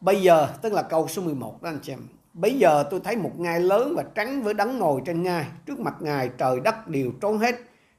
bây 0.00 0.22
giờ, 0.22 0.48
tức 0.62 0.72
là 0.72 0.82
câu 0.82 1.08
số 1.08 1.22
11 1.22 1.62
đó, 1.62 1.70
anh 1.70 1.78
chị 1.82 1.92
em 1.92 2.00
bây 2.40 2.58
giờ 2.58 2.84
tôi 2.90 3.00
thấy 3.04 3.16
một 3.16 3.32
ngai 3.38 3.60
lớn 3.60 3.94
và 3.96 4.04
trắng 4.14 4.42
với 4.42 4.54
đấng 4.54 4.78
ngồi 4.78 5.02
trên 5.06 5.22
ngai 5.22 5.46
trước 5.66 5.80
mặt 5.80 5.94
ngài 6.00 6.30
trời 6.38 6.60
đất 6.60 6.88
đều 6.88 7.12
trốn 7.20 7.38
hết, 7.38 7.54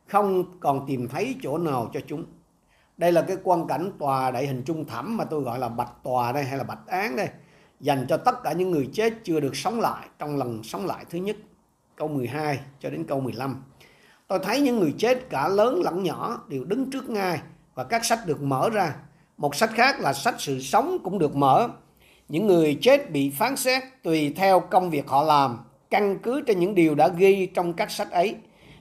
không 0.07 0.59
còn 0.59 0.85
tìm 0.87 1.07
thấy 1.07 1.35
chỗ 1.43 1.57
nào 1.57 1.91
cho 1.93 1.99
chúng. 2.07 2.25
Đây 2.97 3.11
là 3.11 3.21
cái 3.21 3.37
quan 3.43 3.67
cảnh 3.67 3.91
tòa 3.99 4.31
đại 4.31 4.47
hình 4.47 4.63
trung 4.63 4.85
thẩm 4.85 5.17
mà 5.17 5.23
tôi 5.23 5.41
gọi 5.41 5.59
là 5.59 5.69
bạch 5.69 5.91
tòa 6.03 6.31
đây, 6.31 6.43
hay 6.43 6.57
là 6.57 6.63
bạch 6.63 6.87
án 6.87 7.15
đây, 7.15 7.27
dành 7.79 8.05
cho 8.09 8.17
tất 8.17 8.43
cả 8.43 8.53
những 8.53 8.71
người 8.71 8.89
chết 8.93 9.13
chưa 9.23 9.39
được 9.39 9.55
sống 9.55 9.79
lại 9.79 10.07
trong 10.19 10.37
lần 10.37 10.63
sống 10.63 10.85
lại 10.85 11.05
thứ 11.09 11.19
nhất, 11.19 11.35
câu 11.95 12.07
12 12.07 12.59
cho 12.79 12.89
đến 12.89 13.05
câu 13.07 13.19
15 13.19 13.63
tôi 14.29 14.39
thấy 14.43 14.61
những 14.61 14.79
người 14.79 14.95
chết 14.97 15.29
cả 15.29 15.47
lớn 15.47 15.81
lẫn 15.83 16.03
nhỏ 16.03 16.43
đều 16.47 16.63
đứng 16.63 16.89
trước 16.91 17.09
ngai 17.09 17.41
và 17.75 17.83
các 17.83 18.05
sách 18.05 18.19
được 18.25 18.41
mở 18.41 18.69
ra. 18.69 18.95
Một 19.37 19.55
sách 19.55 19.69
khác 19.73 19.99
là 19.99 20.13
sách 20.13 20.35
sự 20.37 20.59
sống 20.59 20.97
cũng 21.03 21.19
được 21.19 21.35
mở 21.35 21.69
những 22.29 22.47
người 22.47 22.77
chết 22.81 23.11
bị 23.11 23.29
phán 23.29 23.55
xét 23.55 23.83
tùy 24.03 24.33
theo 24.35 24.59
công 24.59 24.89
việc 24.89 25.07
họ 25.07 25.23
làm, 25.23 25.57
căn 25.89 26.19
cứ 26.23 26.41
trên 26.41 26.59
những 26.59 26.75
điều 26.75 26.95
đã 26.95 27.07
ghi 27.07 27.45
trong 27.45 27.73
các 27.73 27.91
sách 27.91 28.11
ấy. 28.11 28.35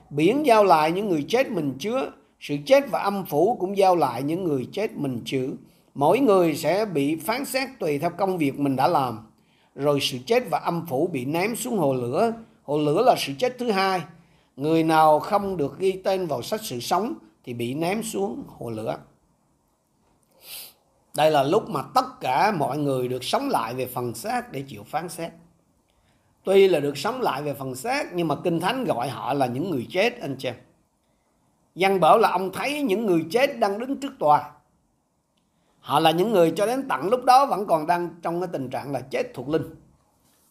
Biển 0.09 0.45
giao 0.45 0.63
lại 0.63 0.91
những 0.91 1.09
người 1.09 1.25
chết 1.27 1.51
mình 1.51 1.73
chứa, 1.79 2.11
sự 2.39 2.55
chết 2.65 2.91
và 2.91 2.99
âm 2.99 3.25
phủ 3.25 3.57
cũng 3.59 3.77
giao 3.77 3.95
lại 3.95 4.23
những 4.23 4.43
người 4.43 4.67
chết 4.71 4.91
mình 4.97 5.21
chữ. 5.25 5.55
Mỗi 5.93 6.19
người 6.19 6.55
sẽ 6.55 6.85
bị 6.85 7.15
phán 7.15 7.45
xét 7.45 7.69
tùy 7.79 7.99
theo 7.99 8.09
công 8.09 8.37
việc 8.37 8.59
mình 8.59 8.75
đã 8.75 8.87
làm. 8.87 9.19
Rồi 9.75 9.99
sự 10.01 10.17
chết 10.25 10.49
và 10.49 10.59
âm 10.59 10.85
phủ 10.85 11.07
bị 11.07 11.25
ném 11.25 11.55
xuống 11.55 11.77
hồ 11.77 11.93
lửa. 11.93 12.33
Hồ 12.63 12.77
lửa 12.77 13.03
là 13.05 13.15
sự 13.17 13.33
chết 13.37 13.55
thứ 13.59 13.71
hai. 13.71 14.01
Người 14.55 14.83
nào 14.83 15.19
không 15.19 15.57
được 15.57 15.79
ghi 15.79 15.91
tên 15.91 16.27
vào 16.27 16.41
sách 16.41 16.61
sự 16.63 16.79
sống 16.79 17.13
thì 17.45 17.53
bị 17.53 17.73
ném 17.73 18.03
xuống 18.03 18.43
hồ 18.47 18.69
lửa 18.69 18.97
đây 21.19 21.31
là 21.31 21.43
lúc 21.43 21.69
mà 21.69 21.81
tất 21.95 22.05
cả 22.21 22.51
mọi 22.51 22.77
người 22.77 23.07
được 23.07 23.23
sống 23.23 23.49
lại 23.49 23.73
về 23.73 23.85
phần 23.85 24.13
xác 24.13 24.51
để 24.51 24.63
chịu 24.67 24.83
phán 24.83 25.09
xét 25.09 25.31
tuy 26.43 26.67
là 26.67 26.79
được 26.79 26.97
sống 26.97 27.21
lại 27.21 27.43
về 27.43 27.53
phần 27.53 27.75
xác 27.75 28.13
nhưng 28.13 28.27
mà 28.27 28.35
kinh 28.43 28.59
thánh 28.59 28.85
gọi 28.85 29.09
họ 29.09 29.33
là 29.33 29.45
những 29.45 29.71
người 29.71 29.87
chết 29.89 30.21
anh 30.21 30.35
chị 30.39 30.49
Giăng 31.75 31.99
bảo 31.99 32.17
là 32.17 32.29
ông 32.29 32.51
thấy 32.53 32.81
những 32.81 33.05
người 33.05 33.25
chết 33.31 33.59
đang 33.59 33.79
đứng 33.79 33.99
trước 33.99 34.13
tòa. 34.19 34.51
Họ 35.79 35.99
là 35.99 36.11
những 36.11 36.31
người 36.31 36.53
cho 36.55 36.65
đến 36.65 36.87
tận 36.89 37.09
lúc 37.09 37.25
đó 37.25 37.45
vẫn 37.45 37.67
còn 37.67 37.87
đang 37.87 38.09
trong 38.21 38.41
cái 38.41 38.49
tình 38.51 38.69
trạng 38.69 38.91
là 38.91 39.01
chết 39.01 39.23
thuộc 39.33 39.49
linh. 39.49 39.75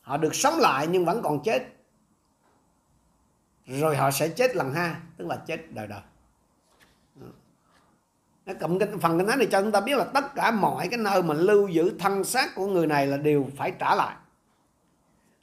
Họ 0.00 0.16
được 0.16 0.34
sống 0.34 0.54
lại 0.58 0.86
nhưng 0.90 1.04
vẫn 1.04 1.22
còn 1.22 1.42
chết. 1.42 1.62
Rồi 3.66 3.96
họ 3.96 4.10
sẽ 4.10 4.28
chết 4.28 4.56
lần 4.56 4.72
hai, 4.72 4.94
tức 5.16 5.26
là 5.26 5.36
chết 5.46 5.72
đời 5.74 5.86
đời. 5.86 6.00
Nó 8.48 8.54
cộng 8.60 8.78
cái 8.78 8.88
phần 9.00 9.18
kinh 9.18 9.26
thánh 9.26 9.38
này 9.38 9.48
cho 9.50 9.62
chúng 9.62 9.72
ta 9.72 9.80
biết 9.80 9.96
là 9.96 10.04
tất 10.04 10.34
cả 10.34 10.50
mọi 10.50 10.88
cái 10.88 10.98
nơi 10.98 11.22
mà 11.22 11.34
lưu 11.34 11.68
giữ 11.68 11.92
thân 11.98 12.24
xác 12.24 12.54
của 12.54 12.66
người 12.66 12.86
này 12.86 13.06
là 13.06 13.16
đều 13.16 13.46
phải 13.56 13.72
trả 13.78 13.94
lại. 13.94 14.16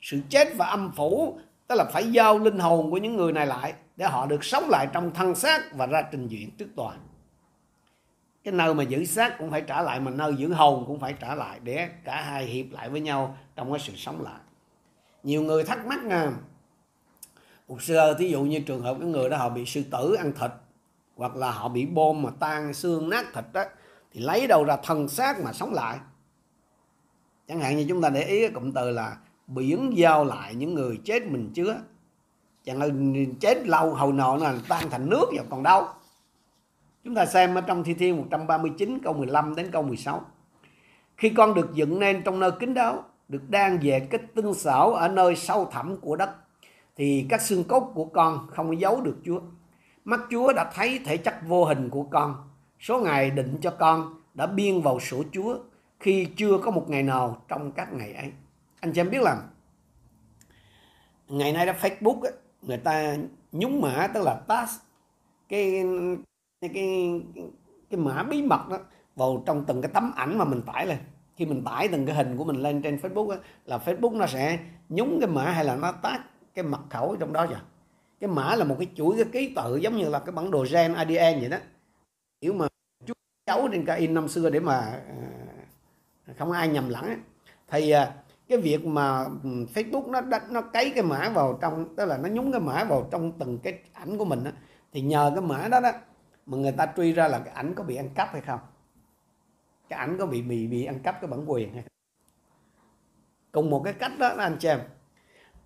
Sự 0.02 0.20
chết 0.30 0.48
và 0.56 0.66
âm 0.66 0.92
phủ, 0.92 1.40
tức 1.68 1.76
là 1.76 1.86
phải 1.86 2.12
giao 2.12 2.40
linh 2.40 2.60
hồn 2.60 2.92
của 2.92 2.98
những 2.98 3.16
người 3.18 3.32
này 3.32 3.48
lại 3.48 3.74
để 3.96 4.06
họ 4.06 4.26
được 4.26 4.44
sống 4.44 4.70
lại 4.70 4.88
trong 4.94 5.12
thân 5.14 5.36
xác 5.36 5.74
và 5.74 5.86
ra 5.86 6.02
trình 6.12 6.28
diện 6.28 6.52
trước 6.58 6.68
tòa. 6.76 6.94
Cái 8.44 8.52
nơi 8.54 8.74
mà 8.74 8.84
giữ 8.84 9.06
xác 9.06 9.38
cũng 9.38 9.52
phải 9.52 9.62
trả 9.62 9.82
lại 9.82 10.00
mà 10.00 10.12
nơi 10.12 10.36
giữ 10.36 10.54
hồn 10.54 10.84
cũng 10.88 11.00
phải 11.00 11.16
trả 11.20 11.36
lại 11.36 11.60
để 11.64 11.90
cả 12.04 12.22
hai 12.22 12.46
hiệp 12.46 12.66
lại 12.72 12.90
với 12.90 13.02
nhau 13.02 13.38
trong 13.56 13.72
cái 13.72 13.80
sự 13.80 13.94
sống 13.96 14.22
lại. 14.22 14.40
Nhiều 15.24 15.42
người 15.42 15.64
thắc 15.64 15.86
mắc 15.86 16.04
nha. 16.04 16.32
Một 17.68 17.82
sơ 17.82 18.14
thí 18.14 18.30
dụ 18.30 18.42
như 18.42 18.60
trường 18.60 18.82
hợp 18.82 18.98
cái 19.00 19.10
người 19.10 19.30
đó 19.30 19.38
họ 19.38 19.50
bị 19.50 19.66
sư 19.66 19.84
tử 19.92 20.14
ăn 20.14 20.32
thịt 20.40 20.52
hoặc 21.16 21.36
là 21.36 21.52
họ 21.52 21.70
bị 21.70 21.86
bom 21.86 22.22
mà 22.22 22.30
tan 22.40 22.74
xương 22.74 23.10
nát 23.10 23.26
thịt 23.34 23.46
đó 23.54 23.64
thì 24.12 24.22
lấy 24.22 24.48
đâu 24.48 24.64
ra 24.64 24.78
thân 24.84 25.08
xác 25.08 25.40
mà 25.44 25.54
sống 25.54 25.74
lại. 25.74 25.98
Chẳng 27.48 27.60
hạn 27.60 27.78
như 27.78 27.86
chúng 27.90 28.02
ta 28.02 28.10
để 28.10 28.24
ý 28.24 28.42
cái 28.42 28.50
cụm 28.50 28.72
từ 28.72 28.92
là 28.92 29.18
biển 29.48 29.92
giao 29.96 30.26
lại 30.26 30.56
những 30.56 30.74
người 30.74 31.00
chết 31.04 31.26
mình 31.28 31.52
chứa 31.54 31.76
chẳng 32.64 32.80
là 32.80 32.88
chết 33.40 33.68
lâu 33.68 33.94
hầu 33.94 34.14
nọ 34.14 34.38
là 34.38 34.56
tan 34.70 34.90
thành 34.90 35.10
nước 35.10 35.26
rồi 35.38 35.46
còn 35.50 35.64
đâu? 35.64 35.88
Chúng 37.04 37.16
ta 37.16 37.26
xem 37.26 37.56
ở 37.56 37.62
trong 37.62 37.84
thi 37.84 37.94
thiên 37.94 38.18
139 38.18 39.00
câu 39.04 39.14
15 39.14 39.56
đến 39.56 39.72
câu 39.72 39.84
16 39.84 40.26
khi 41.18 41.30
con 41.30 41.54
được 41.54 41.74
dựng 41.74 42.00
nên 42.00 42.22
trong 42.24 42.40
nơi 42.40 42.52
kín 42.52 42.74
đáo, 42.74 43.04
được 43.28 43.50
đang 43.50 43.80
về 43.82 44.08
cái 44.10 44.22
tinh 44.36 44.54
xảo 44.54 44.94
ở 44.94 45.08
nơi 45.08 45.36
sâu 45.36 45.66
thẳm 45.72 45.98
của 45.98 46.16
đất, 46.16 46.30
thì 46.96 47.26
các 47.30 47.42
xương 47.42 47.64
cốt 47.64 47.92
của 47.96 48.06
con 48.06 48.48
không 48.52 48.80
giấu 48.80 49.02
được 49.02 49.18
Chúa 49.26 49.40
mắt 50.06 50.20
Chúa 50.32 50.54
đã 50.54 50.72
thấy 50.74 51.00
thể 51.06 51.18
chất 51.18 51.36
vô 51.48 51.66
hình 51.66 51.90
của 51.90 52.04
con. 52.04 52.36
Số 52.80 53.00
ngày 53.00 53.32
định 53.32 53.58
cho 53.62 53.72
con 53.72 54.14
đã 54.34 54.48
biên 54.48 54.82
vào 54.82 55.00
sổ 55.00 55.24
Chúa 55.32 55.58
khi 56.00 56.28
chưa 56.36 56.58
có 56.58 56.72
một 56.72 56.90
ngày 56.90 57.04
nào 57.04 57.42
trong 57.48 57.72
các 57.72 57.94
ngày 57.94 58.14
ấy. 58.14 58.32
Anh 58.80 58.94
chị 58.94 59.02
em 59.02 59.10
biết 59.10 59.22
là 59.22 59.42
ngày 61.28 61.54
nay 61.54 61.66
đó 61.66 61.74
Facebook 61.82 62.22
ấy, 62.22 62.32
người 62.62 62.78
ta 62.78 63.16
nhúng 63.52 63.82
mã 63.82 64.08
tức 64.14 64.24
là 64.24 64.42
pass 64.48 64.80
cái 65.50 65.84
cái 66.62 66.72
cái, 66.74 67.22
cái 67.90 68.00
mã 68.00 68.24
bí 68.24 68.44
mật 68.44 68.70
đó 68.70 68.78
vào 69.16 69.44
trong 69.46 69.66
từng 69.66 69.82
cái 69.82 69.92
tấm 69.94 70.12
ảnh 70.16 70.38
mà 70.38 70.46
mình 70.46 70.62
tải 70.62 70.88
lên. 70.88 70.98
Khi 71.36 71.46
mình 71.46 71.64
tải 71.64 71.88
từng 71.88 72.06
cái 72.06 72.16
hình 72.16 72.38
của 72.38 72.44
mình 72.44 72.56
lên 72.56 72.82
trên 72.82 72.98
Facebook 72.98 73.30
đó, 73.30 73.36
là 73.66 73.78
Facebook 73.86 74.18
nó 74.18 74.28
sẽ 74.28 74.60
nhúng 74.90 75.20
cái 75.22 75.30
mã 75.30 75.44
hay 75.44 75.66
là 75.66 75.76
nó 75.76 75.92
tag 75.92 76.20
cái 76.54 76.66
mật 76.66 76.82
khẩu 76.90 77.16
trong 77.16 77.34
đó 77.34 77.46
rồi 77.46 77.60
cái 78.20 78.28
mã 78.28 78.56
là 78.56 78.66
một 78.66 78.76
cái 78.80 78.88
chuỗi 78.96 79.16
cái 79.16 79.26
ký 79.32 79.54
tự 79.56 79.78
giống 79.78 79.98
như 79.98 80.10
là 80.10 80.20
cái 80.20 80.32
bản 80.32 80.52
đồ 80.52 80.66
gen 80.72 80.94
ADN 80.94 81.40
vậy 81.40 81.50
đó. 81.50 81.58
Kiểu 82.42 82.54
mà 82.54 82.68
chú 83.06 83.14
cháu 83.46 83.68
trên 83.72 83.86
cái 83.86 84.00
in 84.00 84.14
năm 84.14 84.28
xưa 84.28 84.50
để 84.50 84.60
mà 84.60 84.78
à, 86.28 86.34
không 86.38 86.52
ai 86.52 86.68
nhầm 86.68 86.90
lẫn 86.90 87.06
thì 87.68 87.92
à, 87.92 88.14
cái 88.48 88.58
việc 88.58 88.86
mà 88.86 89.24
ừ, 89.44 89.50
Facebook 89.74 90.12
nó 90.12 90.22
nó 90.50 90.62
cấy 90.62 90.92
cái 90.96 91.04
mã 91.04 91.30
vào 91.30 91.58
trong 91.62 91.96
tức 91.96 92.06
là 92.06 92.18
nó 92.18 92.30
nhúng 92.30 92.52
cái 92.52 92.62
mã 92.62 92.84
vào 92.84 93.08
trong 93.12 93.40
từng 93.40 93.60
cái 93.60 93.80
ảnh 93.94 94.18
của 94.18 94.26
mình 94.26 94.44
đó, 94.44 94.52
thì 94.92 95.02
nhờ 95.02 95.32
cái 95.36 95.42
mã 95.42 95.68
đó 95.68 95.80
đó 95.80 95.92
mà 96.46 96.58
người 96.58 96.72
ta 96.72 96.94
truy 96.98 97.12
ra 97.14 97.28
là 97.28 97.40
cái 97.40 97.54
ảnh 97.54 97.74
có 97.76 97.84
bị 97.84 97.96
ăn 97.96 98.10
cắp 98.10 98.30
hay 98.32 98.42
không. 98.42 98.60
Cái 99.90 100.00
ảnh 100.00 100.18
có 100.18 100.26
bị 100.26 100.42
bị 100.42 100.68
bị 100.68 100.86
ăn 100.86 101.00
cắp 101.00 101.22
cái 101.22 101.28
bản 101.28 101.52
quyền 101.52 101.74
hay 101.74 101.82
không. 101.82 101.92
Cùng 103.52 103.70
một 103.70 103.82
cái 103.84 103.94
cách 103.94 104.12
đó 104.20 104.28
anh 104.38 104.58
chị 104.60 104.68
em 104.68 104.80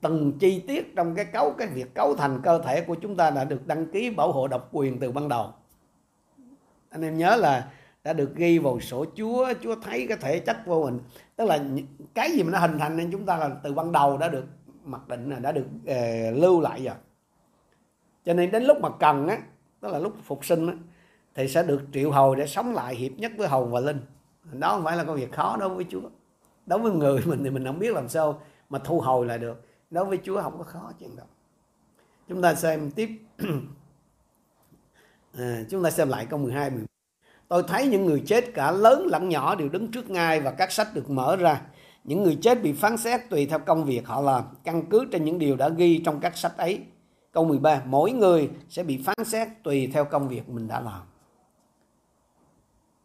từng 0.01 0.33
chi 0.39 0.63
tiết 0.67 0.95
trong 0.95 1.15
cái 1.15 1.25
cấu 1.25 1.53
cái 1.57 1.67
việc 1.67 1.93
cấu 1.93 2.15
thành 2.15 2.41
cơ 2.43 2.61
thể 2.65 2.81
của 2.81 2.95
chúng 2.95 3.15
ta 3.15 3.29
đã 3.29 3.43
được 3.43 3.67
đăng 3.67 3.85
ký 3.91 4.09
bảo 4.09 4.31
hộ 4.31 4.47
độc 4.47 4.69
quyền 4.71 4.99
từ 4.99 5.11
ban 5.11 5.29
đầu. 5.29 5.53
Anh 6.89 7.01
em 7.01 7.17
nhớ 7.17 7.35
là 7.35 7.71
đã 8.03 8.13
được 8.13 8.35
ghi 8.35 8.59
vào 8.59 8.79
sổ 8.79 9.05
Chúa 9.15 9.53
Chúa 9.63 9.75
thấy 9.75 10.05
cái 10.07 10.17
thể 10.21 10.39
chất 10.39 10.57
vô 10.65 10.85
hình 10.85 10.99
tức 11.35 11.45
là 11.45 11.59
cái 12.13 12.31
gì 12.31 12.43
mà 12.43 12.51
nó 12.51 12.59
hình 12.59 12.79
thành 12.79 12.97
nên 12.97 13.11
chúng 13.11 13.25
ta 13.25 13.37
là 13.37 13.49
từ 13.63 13.73
ban 13.73 13.91
đầu 13.91 14.17
đã 14.17 14.27
được 14.27 14.45
mặc 14.83 15.07
định 15.07 15.29
là 15.29 15.39
đã 15.39 15.51
được 15.51 15.65
uh, 15.83 16.37
lưu 16.41 16.61
lại 16.61 16.83
rồi. 16.85 16.95
Cho 18.25 18.33
nên 18.33 18.51
đến 18.51 18.63
lúc 18.63 18.77
mà 18.81 18.89
cần 18.99 19.27
á 19.27 19.37
tức 19.79 19.91
là 19.91 19.99
lúc 19.99 20.13
phục 20.23 20.45
sinh 20.45 20.67
á 20.67 20.73
thì 21.35 21.47
sẽ 21.47 21.63
được 21.63 21.81
triệu 21.93 22.11
hồi 22.11 22.35
để 22.35 22.47
sống 22.47 22.73
lại 22.73 22.95
hiệp 22.95 23.11
nhất 23.11 23.31
với 23.37 23.47
hồn 23.47 23.71
và 23.71 23.79
linh. 23.79 23.99
Đó 24.51 24.69
không 24.69 24.83
phải 24.83 24.97
là 24.97 25.03
công 25.03 25.15
việc 25.15 25.31
khó 25.31 25.57
đối 25.59 25.69
với 25.69 25.85
Chúa. 25.89 26.09
Đối 26.65 26.79
với 26.79 26.91
người 26.91 27.21
mình 27.25 27.43
thì 27.43 27.49
mình 27.49 27.65
không 27.65 27.79
biết 27.79 27.93
làm 27.93 28.09
sao 28.09 28.41
mà 28.69 28.79
thu 28.79 28.99
hồi 28.99 29.25
lại 29.25 29.37
được 29.37 29.65
đối 29.89 30.05
với 30.05 30.19
Chúa 30.23 30.41
không 30.41 30.57
có 30.57 30.63
khó 30.63 30.91
chuyện 30.99 31.15
đâu 31.15 31.27
chúng 32.27 32.41
ta 32.41 32.55
xem 32.55 32.91
tiếp 32.91 33.09
à, 35.33 35.63
chúng 35.69 35.83
ta 35.83 35.91
xem 35.91 36.09
lại 36.09 36.25
câu 36.29 36.39
12 36.39 36.69
13 36.69 36.85
Tôi 37.49 37.63
thấy 37.67 37.87
những 37.87 38.05
người 38.05 38.23
chết 38.25 38.53
cả 38.53 38.71
lớn 38.71 39.07
lẫn 39.11 39.29
nhỏ 39.29 39.55
đều 39.55 39.69
đứng 39.69 39.91
trước 39.91 40.09
ngai 40.09 40.39
và 40.39 40.51
các 40.51 40.71
sách 40.71 40.87
được 40.93 41.09
mở 41.09 41.35
ra. 41.35 41.61
Những 42.03 42.23
người 42.23 42.37
chết 42.41 42.61
bị 42.63 42.73
phán 42.73 42.97
xét 42.97 43.21
tùy 43.29 43.45
theo 43.45 43.59
công 43.59 43.85
việc 43.85 44.07
họ 44.07 44.21
làm, 44.21 44.43
căn 44.63 44.83
cứ 44.89 45.05
trên 45.11 45.25
những 45.25 45.39
điều 45.39 45.55
đã 45.55 45.69
ghi 45.69 46.01
trong 46.05 46.19
các 46.19 46.37
sách 46.37 46.57
ấy. 46.57 46.81
Câu 47.31 47.45
13, 47.45 47.81
mỗi 47.85 48.11
người 48.11 48.49
sẽ 48.69 48.83
bị 48.83 49.03
phán 49.05 49.25
xét 49.25 49.47
tùy 49.63 49.89
theo 49.93 50.05
công 50.05 50.27
việc 50.27 50.49
mình 50.49 50.67
đã 50.67 50.79
làm. 50.79 51.01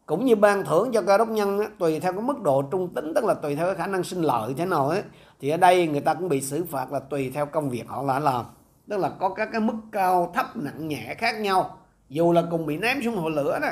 cũng 0.05 0.25
như 0.25 0.35
ban 0.35 0.65
thưởng 0.65 0.91
cho 0.93 1.01
cơ 1.01 1.17
đốc 1.17 1.29
nhân 1.29 1.59
á, 1.59 1.67
tùy 1.79 1.99
theo 1.99 2.13
cái 2.13 2.21
mức 2.21 2.41
độ 2.41 2.61
trung 2.61 2.93
tính 2.93 3.13
tức 3.15 3.23
là 3.23 3.33
tùy 3.33 3.55
theo 3.55 3.65
cái 3.65 3.75
khả 3.75 3.87
năng 3.87 4.03
sinh 4.03 4.21
lợi 4.21 4.53
thế 4.57 4.65
nào 4.65 4.89
ấy 4.89 5.03
thì 5.39 5.49
ở 5.49 5.57
đây 5.57 5.87
người 5.87 6.01
ta 6.01 6.13
cũng 6.13 6.29
bị 6.29 6.41
xử 6.41 6.65
phạt 6.65 6.91
là 6.91 6.99
tùy 6.99 7.31
theo 7.33 7.45
công 7.45 7.69
việc 7.69 7.87
họ 7.87 8.07
đã 8.07 8.19
làm. 8.19 8.45
Tức 8.89 8.97
là 8.97 9.09
có 9.19 9.29
các 9.29 9.49
cái 9.51 9.61
mức 9.61 9.75
cao 9.91 10.31
thấp 10.33 10.57
nặng 10.57 10.87
nhẹ 10.87 11.15
khác 11.17 11.39
nhau. 11.39 11.77
Dù 12.09 12.31
là 12.31 12.43
cùng 12.51 12.65
bị 12.65 12.77
ném 12.77 13.01
xuống 13.03 13.15
hồ 13.15 13.29
lửa 13.29 13.59
đó 13.61 13.69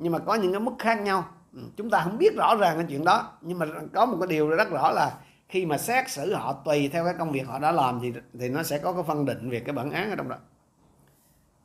nhưng 0.00 0.12
mà 0.12 0.18
có 0.18 0.34
những 0.34 0.52
cái 0.52 0.60
mức 0.60 0.72
khác 0.78 1.00
nhau. 1.00 1.24
Ừ, 1.54 1.60
chúng 1.76 1.90
ta 1.90 2.00
không 2.04 2.18
biết 2.18 2.36
rõ 2.36 2.56
ràng 2.60 2.76
cái 2.76 2.86
chuyện 2.88 3.04
đó 3.04 3.32
nhưng 3.40 3.58
mà 3.58 3.66
có 3.94 4.06
một 4.06 4.16
cái 4.20 4.26
điều 4.26 4.48
rất 4.48 4.70
rõ 4.70 4.90
là 4.90 5.18
khi 5.48 5.66
mà 5.66 5.78
xét 5.78 6.10
xử 6.10 6.34
họ 6.34 6.52
tùy 6.64 6.88
theo 6.88 7.04
cái 7.04 7.14
công 7.18 7.32
việc 7.32 7.46
họ 7.46 7.58
đã 7.58 7.72
làm 7.72 8.00
thì 8.02 8.12
thì 8.40 8.48
nó 8.48 8.62
sẽ 8.62 8.78
có 8.78 8.92
cái 8.92 9.02
phân 9.02 9.24
định 9.24 9.50
về 9.50 9.60
cái 9.60 9.72
bản 9.72 9.90
án 9.90 10.10
ở 10.10 10.16
trong 10.16 10.28
đó. 10.28 10.36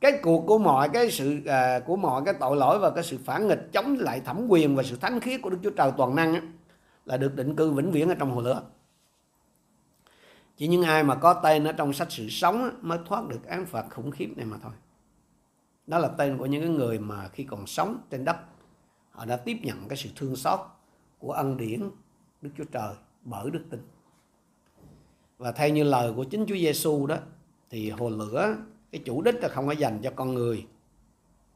Cái 0.00 0.12
cuộc 0.22 0.44
của 0.46 0.58
mọi 0.58 0.88
cái 0.88 1.10
sự 1.10 1.40
à, 1.46 1.80
của 1.86 1.96
mọi 1.96 2.22
cái 2.24 2.34
tội 2.40 2.56
lỗi 2.56 2.78
và 2.78 2.90
cái 2.90 3.04
sự 3.04 3.18
phản 3.24 3.48
nghịch 3.48 3.72
chống 3.72 3.96
lại 3.98 4.20
thẩm 4.20 4.46
quyền 4.48 4.76
và 4.76 4.82
sự 4.82 4.96
thánh 4.96 5.20
khiết 5.20 5.42
của 5.42 5.50
Đức 5.50 5.58
Chúa 5.62 5.70
Trời 5.70 5.92
toàn 5.96 6.16
năng 6.16 6.32
ấy, 6.32 6.42
là 7.06 7.16
được 7.16 7.34
định 7.34 7.56
cư 7.56 7.70
vĩnh 7.70 7.90
viễn 7.90 8.08
ở 8.08 8.14
trong 8.14 8.30
hồ 8.30 8.40
lửa. 8.40 8.62
Chỉ 10.56 10.68
những 10.68 10.82
ai 10.82 11.04
mà 11.04 11.14
có 11.14 11.34
tên 11.34 11.64
ở 11.64 11.72
trong 11.72 11.92
sách 11.92 12.08
sự 12.10 12.28
sống 12.28 12.70
mới 12.82 12.98
thoát 13.06 13.28
được 13.28 13.44
án 13.46 13.66
phạt 13.66 13.86
khủng 13.90 14.10
khiếp 14.10 14.32
này 14.36 14.46
mà 14.46 14.58
thôi. 14.62 14.72
Đó 15.86 15.98
là 15.98 16.08
tên 16.08 16.38
của 16.38 16.46
những 16.46 16.62
cái 16.62 16.70
người 16.70 16.98
mà 16.98 17.28
khi 17.28 17.44
còn 17.44 17.66
sống 17.66 17.98
trên 18.10 18.24
đất, 18.24 18.36
họ 19.10 19.24
đã 19.24 19.36
tiếp 19.36 19.58
nhận 19.62 19.88
cái 19.88 19.96
sự 19.96 20.10
thương 20.16 20.36
xót 20.36 20.60
của 21.18 21.32
ân 21.32 21.56
điển, 21.56 21.90
Đức 22.42 22.50
Chúa 22.58 22.64
Trời 22.64 22.94
bởi 23.22 23.50
đức 23.50 23.64
tin. 23.70 23.80
Và 25.38 25.52
theo 25.52 25.68
như 25.68 25.84
lời 25.84 26.12
của 26.16 26.24
chính 26.24 26.46
Chúa 26.48 26.54
Giêsu 26.54 27.06
đó, 27.06 27.16
thì 27.70 27.90
hồ 27.90 28.08
lửa, 28.08 28.56
cái 28.92 29.02
chủ 29.04 29.22
đích 29.22 29.34
là 29.34 29.48
không 29.48 29.66
phải 29.66 29.76
dành 29.76 30.00
cho 30.02 30.10
con 30.16 30.34
người, 30.34 30.66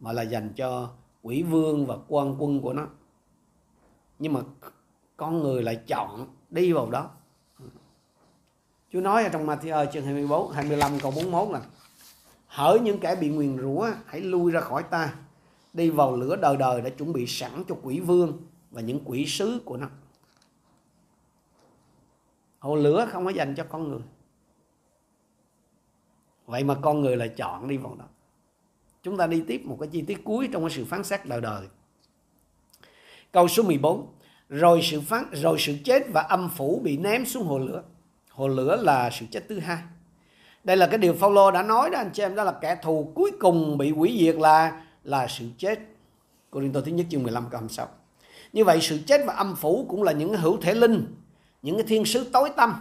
mà 0.01 0.13
là 0.13 0.23
dành 0.23 0.53
cho 0.57 0.91
quỷ 1.23 1.43
vương 1.43 1.87
và 1.87 1.97
quan 2.09 2.37
quân 2.39 2.61
của 2.61 2.73
nó. 2.73 2.87
Nhưng 4.19 4.33
mà 4.33 4.41
con 5.21 5.43
người 5.43 5.63
lại 5.63 5.77
chọn 5.87 6.27
đi 6.51 6.73
vào 6.73 6.91
đó. 6.91 7.11
Chúa 8.93 9.01
nói 9.01 9.25
ở 9.25 9.29
trong 9.29 9.47
Matthew 9.47 9.75
ờ, 9.75 9.87
chương 9.93 10.05
24 10.05 10.53
25 10.53 11.01
câu 11.01 11.11
41 11.11 11.49
là 11.51 11.61
hỡi 12.47 12.81
những 12.81 13.01
kẻ 13.01 13.17
bị 13.17 13.29
nguyền 13.29 13.59
rủa, 13.59 13.91
hãy 14.07 14.21
lui 14.21 14.53
ra 14.53 14.61
khỏi 14.61 14.83
ta. 14.83 15.15
Đi 15.73 15.91
vào 15.91 16.17
lửa 16.17 16.37
đời 16.37 16.57
đời 16.57 16.81
đã 16.83 16.91
chuẩn 16.91 17.13
bị 17.13 17.27
sẵn 17.27 17.65
cho 17.69 17.77
quỷ 17.83 18.01
vương 18.01 18.43
và 18.71 18.81
những 18.81 19.01
quỷ 19.05 19.27
sứ 19.27 19.61
của 19.65 19.77
nó. 19.77 19.87
Hồ 22.59 22.77
lửa 22.77 23.09
không 23.11 23.25
có 23.25 23.31
dành 23.31 23.55
cho 23.55 23.65
con 23.65 23.89
người. 23.89 24.03
Vậy 26.47 26.65
mà 26.65 26.75
con 26.83 27.01
người 27.01 27.17
lại 27.17 27.29
chọn 27.29 27.69
đi 27.69 27.77
vào 27.77 27.95
đó. 27.95 28.05
Chúng 29.03 29.17
ta 29.17 29.27
đi 29.27 29.45
tiếp 29.47 29.63
một 29.65 29.77
cái 29.81 29.89
chi 29.93 30.03
tiết 30.03 30.25
cuối 30.25 30.49
trong 30.53 30.63
cái 30.63 30.71
sự 30.71 30.85
phán 30.85 31.05
xét 31.05 31.27
đời 31.27 31.41
đời. 31.41 31.67
Câu 33.33 33.49
số 33.49 33.63
14 33.63 34.20
rồi 34.51 34.81
sự 34.83 35.01
phán, 35.01 35.25
rồi 35.33 35.57
sự 35.59 35.75
chết 35.85 36.03
và 36.13 36.21
âm 36.21 36.51
phủ 36.57 36.81
bị 36.85 36.97
ném 36.97 37.27
xuống 37.27 37.45
hồ 37.45 37.59
lửa. 37.59 37.83
Hồ 38.31 38.49
lửa 38.49 38.77
là 38.83 39.11
sự 39.11 39.27
chết 39.31 39.49
thứ 39.49 39.59
hai. 39.59 39.79
Đây 40.65 40.77
là 40.77 40.87
cái 40.87 40.99
điều 40.99 41.15
Phaolô 41.15 41.51
đã 41.51 41.63
nói 41.63 41.91
đó, 41.91 41.99
anh 41.99 42.11
chị 42.13 42.23
em. 42.23 42.35
Đó 42.35 42.45
là 42.45 42.53
kẻ 42.61 42.77
thù 42.83 43.13
cuối 43.15 43.31
cùng 43.41 43.79
bị 43.79 43.91
hủy 43.91 44.17
diệt 44.21 44.37
là 44.37 44.83
là 45.05 45.27
sự 45.29 45.45
chết. 45.59 45.79
Cô-rin-tô 46.51 46.81
thứ 46.81 46.93
nhất 46.93 47.07
chương 47.11 47.23
15 47.23 47.45
câu 47.51 47.61
26 47.61 47.89
như 48.53 48.65
vậy 48.65 48.79
sự 48.81 48.99
chết 49.07 49.21
và 49.27 49.33
âm 49.33 49.57
phủ 49.57 49.87
cũng 49.89 50.03
là 50.03 50.13
những 50.13 50.35
hữu 50.35 50.57
thể 50.61 50.75
linh, 50.75 51.07
những 51.63 51.77
cái 51.77 51.85
thiên 51.89 52.05
sứ 52.05 52.31
tối 52.33 52.51
tâm 52.57 52.75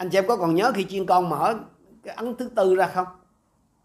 anh 0.00 0.10
chị 0.10 0.18
em 0.18 0.26
có 0.26 0.36
còn 0.36 0.54
nhớ 0.54 0.72
khi 0.74 0.84
chiên 0.84 1.06
con 1.06 1.28
mở 1.28 1.54
cái 2.02 2.14
ấn 2.14 2.34
thứ 2.34 2.48
tư 2.54 2.74
ra 2.74 2.86
không? 2.86 3.06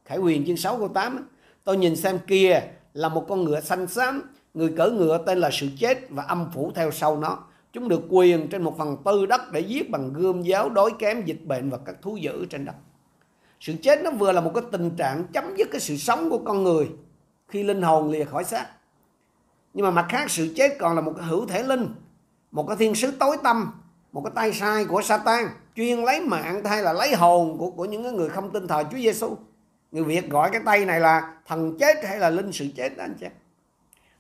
Khải 0.06 0.18
quyền 0.18 0.46
chương 0.46 0.58
6 0.58 0.78
câu 0.78 0.88
8 0.88 1.28
tôi 1.64 1.78
nhìn 1.78 1.96
xem 1.96 2.20
kia 2.28 2.62
là 2.94 3.10
một 3.10 3.26
con 3.30 3.44
ngựa 3.44 3.62
xanh 3.62 3.88
xám 3.88 4.35
người 4.56 4.74
cỡ 4.78 4.90
ngựa 4.90 5.18
tên 5.18 5.38
là 5.38 5.50
sự 5.52 5.68
chết 5.80 6.10
và 6.10 6.24
âm 6.24 6.52
phủ 6.54 6.72
theo 6.76 6.92
sau 6.92 7.18
nó. 7.18 7.38
Chúng 7.74 7.90
được 7.90 8.02
quyền 8.10 8.48
trên 8.48 8.64
một 8.64 8.78
phần 8.78 8.98
tư 9.06 9.26
đất 9.26 9.42
để 9.52 9.60
giết 9.60 9.90
bằng 9.90 10.14
gươm 10.14 10.42
giáo, 10.42 10.70
đói 10.70 10.92
kém, 11.00 11.26
dịch 11.26 11.46
bệnh 11.46 11.70
và 11.70 11.78
các 11.86 11.96
thú 12.02 12.18
dữ 12.18 12.46
trên 12.46 12.66
đất. 12.66 12.76
Sự 13.60 13.74
chết 13.82 14.04
nó 14.04 14.12
vừa 14.12 14.32
là 14.32 14.42
một 14.42 14.52
cái 14.56 14.64
tình 14.72 14.92
trạng 14.96 15.24
chấm 15.34 15.56
dứt 15.58 15.68
cái 15.72 15.82
sự 15.82 15.98
sống 15.98 16.30
của 16.30 16.40
con 16.46 16.64
người 16.64 16.90
khi 17.48 17.64
linh 17.64 17.82
hồn 17.82 18.12
lìa 18.12 18.24
khỏi 18.24 18.44
xác. 18.44 18.66
Nhưng 19.74 19.86
mà 19.86 19.92
mặt 19.92 20.06
khác, 20.10 20.32
sự 20.32 20.54
chết 20.56 20.76
còn 20.80 20.96
là 20.96 21.02
một 21.02 21.14
cái 21.18 21.26
hữu 21.26 21.46
thể 21.46 21.64
linh, 21.64 21.88
một 22.52 22.68
cái 22.68 22.78
thiên 22.78 22.96
sứ 22.96 23.12
tối 23.12 23.38
tâm, 23.44 23.72
một 24.12 24.22
cái 24.26 24.32
tay 24.36 24.54
sai 24.54 24.86
của 24.86 25.02
Satan, 25.02 25.46
chuyên 25.76 26.04
lấy 26.04 26.22
mạng 26.22 26.66
hay 26.66 26.82
là 26.82 26.94
lấy 26.94 27.16
hồn 27.16 27.58
của 27.58 27.70
của 27.70 27.86
những 27.86 28.16
người 28.16 28.30
không 28.30 28.52
tin 28.52 28.68
thờ 28.68 28.84
Chúa 28.92 28.98
Giêsu 28.98 29.38
người 29.92 30.04
Việt 30.04 30.30
gọi 30.30 30.50
cái 30.52 30.62
tay 30.66 30.86
này 30.86 31.00
là 31.00 31.34
thần 31.48 31.78
chết 31.80 32.06
hay 32.06 32.20
là 32.20 32.30
linh 32.30 32.52
sự 32.52 32.68
chết 32.76 32.98
đó, 32.98 33.04
anh 33.04 33.16
chị 33.20 33.26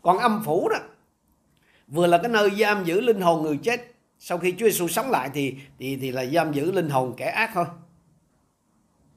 còn 0.05 0.17
âm 0.17 0.41
phủ 0.45 0.69
đó 0.69 0.77
vừa 1.87 2.07
là 2.07 2.17
cái 2.17 2.31
nơi 2.31 2.49
giam 2.59 2.83
giữ 2.83 3.01
linh 3.01 3.21
hồn 3.21 3.43
người 3.43 3.57
chết 3.57 3.81
sau 4.19 4.37
khi 4.37 4.51
Chúa 4.51 4.65
Giêsu 4.65 4.87
sống 4.87 5.11
lại 5.11 5.29
thì 5.33 5.55
thì 5.79 5.97
thì 5.97 6.11
là 6.11 6.25
giam 6.25 6.53
giữ 6.53 6.71
linh 6.71 6.89
hồn 6.89 7.13
kẻ 7.17 7.25
ác 7.25 7.51
thôi. 7.53 7.65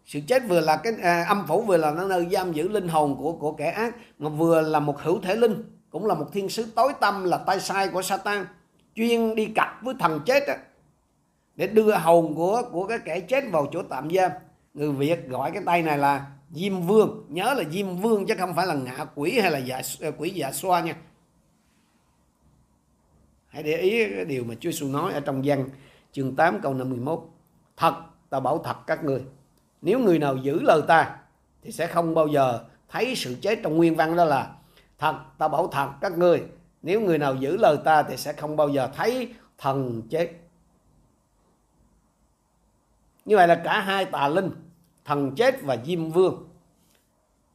Sự 0.04 0.20
chết 0.26 0.42
vừa 0.48 0.60
là 0.60 0.76
cái 0.76 0.92
à, 1.02 1.24
âm 1.28 1.46
phủ 1.46 1.62
vừa 1.62 1.76
là 1.76 1.90
nơi 1.90 2.28
giam 2.30 2.52
giữ 2.52 2.68
linh 2.68 2.88
hồn 2.88 3.16
của 3.18 3.32
của 3.32 3.52
kẻ 3.52 3.70
ác 3.70 3.94
mà 4.18 4.28
vừa 4.28 4.60
là 4.60 4.80
một 4.80 5.00
hữu 5.00 5.20
thể 5.20 5.36
linh 5.36 5.64
cũng 5.90 6.06
là 6.06 6.14
một 6.14 6.26
thiên 6.32 6.48
sứ 6.48 6.66
tối 6.74 6.92
tâm 7.00 7.24
là 7.24 7.36
tay 7.36 7.60
sai 7.60 7.88
của 7.88 8.02
Satan 8.02 8.46
chuyên 8.94 9.34
đi 9.34 9.46
cặp 9.54 9.82
với 9.82 9.94
thần 9.98 10.20
chết 10.26 10.44
đó, 10.46 10.54
để 11.56 11.66
đưa 11.66 11.94
hồn 11.94 12.34
của 12.34 12.62
của 12.72 12.86
cái 12.86 12.98
kẻ 13.04 13.20
chết 13.20 13.44
vào 13.50 13.66
chỗ 13.72 13.82
tạm 13.82 14.10
giam. 14.10 14.30
Người 14.74 14.92
Việt 14.92 15.28
gọi 15.28 15.50
cái 15.50 15.62
tay 15.66 15.82
này 15.82 15.98
là 15.98 16.26
Diêm 16.50 16.80
Vương. 16.82 17.26
Nhớ 17.28 17.54
là 17.54 17.64
Diêm 17.70 17.96
Vương 17.96 18.26
chứ 18.26 18.34
không 18.38 18.54
phải 18.54 18.66
là 18.66 18.74
ngạ 18.74 19.06
quỷ 19.14 19.38
hay 19.38 19.50
là 19.50 19.58
dạ, 19.58 19.80
ờ, 20.00 20.12
quỷ 20.18 20.30
dạ 20.30 20.52
xoa 20.52 20.80
nha. 20.80 20.96
Hãy 23.48 23.62
để 23.62 23.76
ý 23.76 24.14
cái 24.14 24.24
điều 24.24 24.44
mà 24.44 24.54
Chúa 24.54 24.70
Giêsu 24.70 24.88
nói 24.88 25.12
ở 25.12 25.20
trong 25.20 25.42
văn 25.44 25.68
chương 26.12 26.36
8 26.36 26.60
câu 26.62 26.74
51 26.74 27.20
thật 27.76 27.94
ta 28.30 28.40
bảo 28.40 28.58
thật 28.58 28.76
các 28.86 29.04
người 29.04 29.22
nếu 29.82 29.98
người 29.98 30.18
nào 30.18 30.36
giữ 30.36 30.60
lời 30.62 30.82
ta 30.88 31.16
thì 31.62 31.72
sẽ 31.72 31.86
không 31.86 32.14
bao 32.14 32.28
giờ 32.28 32.64
thấy 32.88 33.14
sự 33.16 33.36
chết 33.40 33.58
trong 33.62 33.76
nguyên 33.76 33.96
văn 33.96 34.16
đó 34.16 34.24
là 34.24 34.54
thật 34.98 35.14
ta 35.38 35.48
bảo 35.48 35.68
thật 35.68 35.88
các 36.00 36.18
người. 36.18 36.42
nếu 36.82 37.00
người 37.00 37.18
nào 37.18 37.34
giữ 37.34 37.56
lời 37.56 37.76
ta 37.84 38.02
thì 38.02 38.16
sẽ 38.16 38.32
không 38.32 38.56
bao 38.56 38.68
giờ 38.68 38.90
thấy 38.96 39.34
thần 39.58 40.02
chết. 40.10 40.30
Như 43.24 43.36
vậy 43.36 43.48
là 43.48 43.60
cả 43.64 43.80
hai 43.80 44.04
tà 44.04 44.28
linh 44.28 44.50
thần 45.08 45.34
chết 45.36 45.62
và 45.62 45.76
diêm 45.84 46.10
vương. 46.10 46.48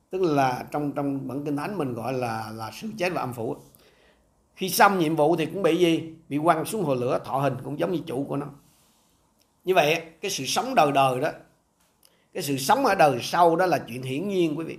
Tức 0.09 0.21
là 0.21 0.65
trong 0.71 0.91
trong 0.91 1.27
bản 1.27 1.45
kinh 1.45 1.57
thánh 1.57 1.77
mình 1.77 1.93
gọi 1.93 2.13
là 2.13 2.51
là 2.55 2.71
sự 2.73 2.87
chết 2.97 3.13
và 3.13 3.21
âm 3.21 3.33
phủ. 3.33 3.55
Khi 4.55 4.69
xong 4.69 4.99
nhiệm 4.99 5.15
vụ 5.15 5.35
thì 5.35 5.45
cũng 5.45 5.63
bị 5.63 5.77
gì? 5.77 6.13
Bị 6.29 6.39
quăng 6.43 6.65
xuống 6.65 6.83
hồ 6.83 6.95
lửa, 6.95 7.19
thọ 7.25 7.37
hình 7.37 7.57
cũng 7.63 7.79
giống 7.79 7.91
như 7.91 7.99
chủ 8.05 8.25
của 8.29 8.37
nó. 8.37 8.45
Như 9.63 9.75
vậy, 9.75 10.01
cái 10.21 10.31
sự 10.31 10.45
sống 10.45 10.75
đời 10.75 10.91
đời 10.91 11.19
đó, 11.19 11.29
cái 12.33 12.43
sự 12.43 12.57
sống 12.57 12.85
ở 12.85 12.95
đời 12.95 13.19
sau 13.21 13.55
đó 13.55 13.65
là 13.65 13.79
chuyện 13.87 14.01
hiển 14.01 14.27
nhiên, 14.27 14.57
quý 14.57 14.65
vị. 14.65 14.77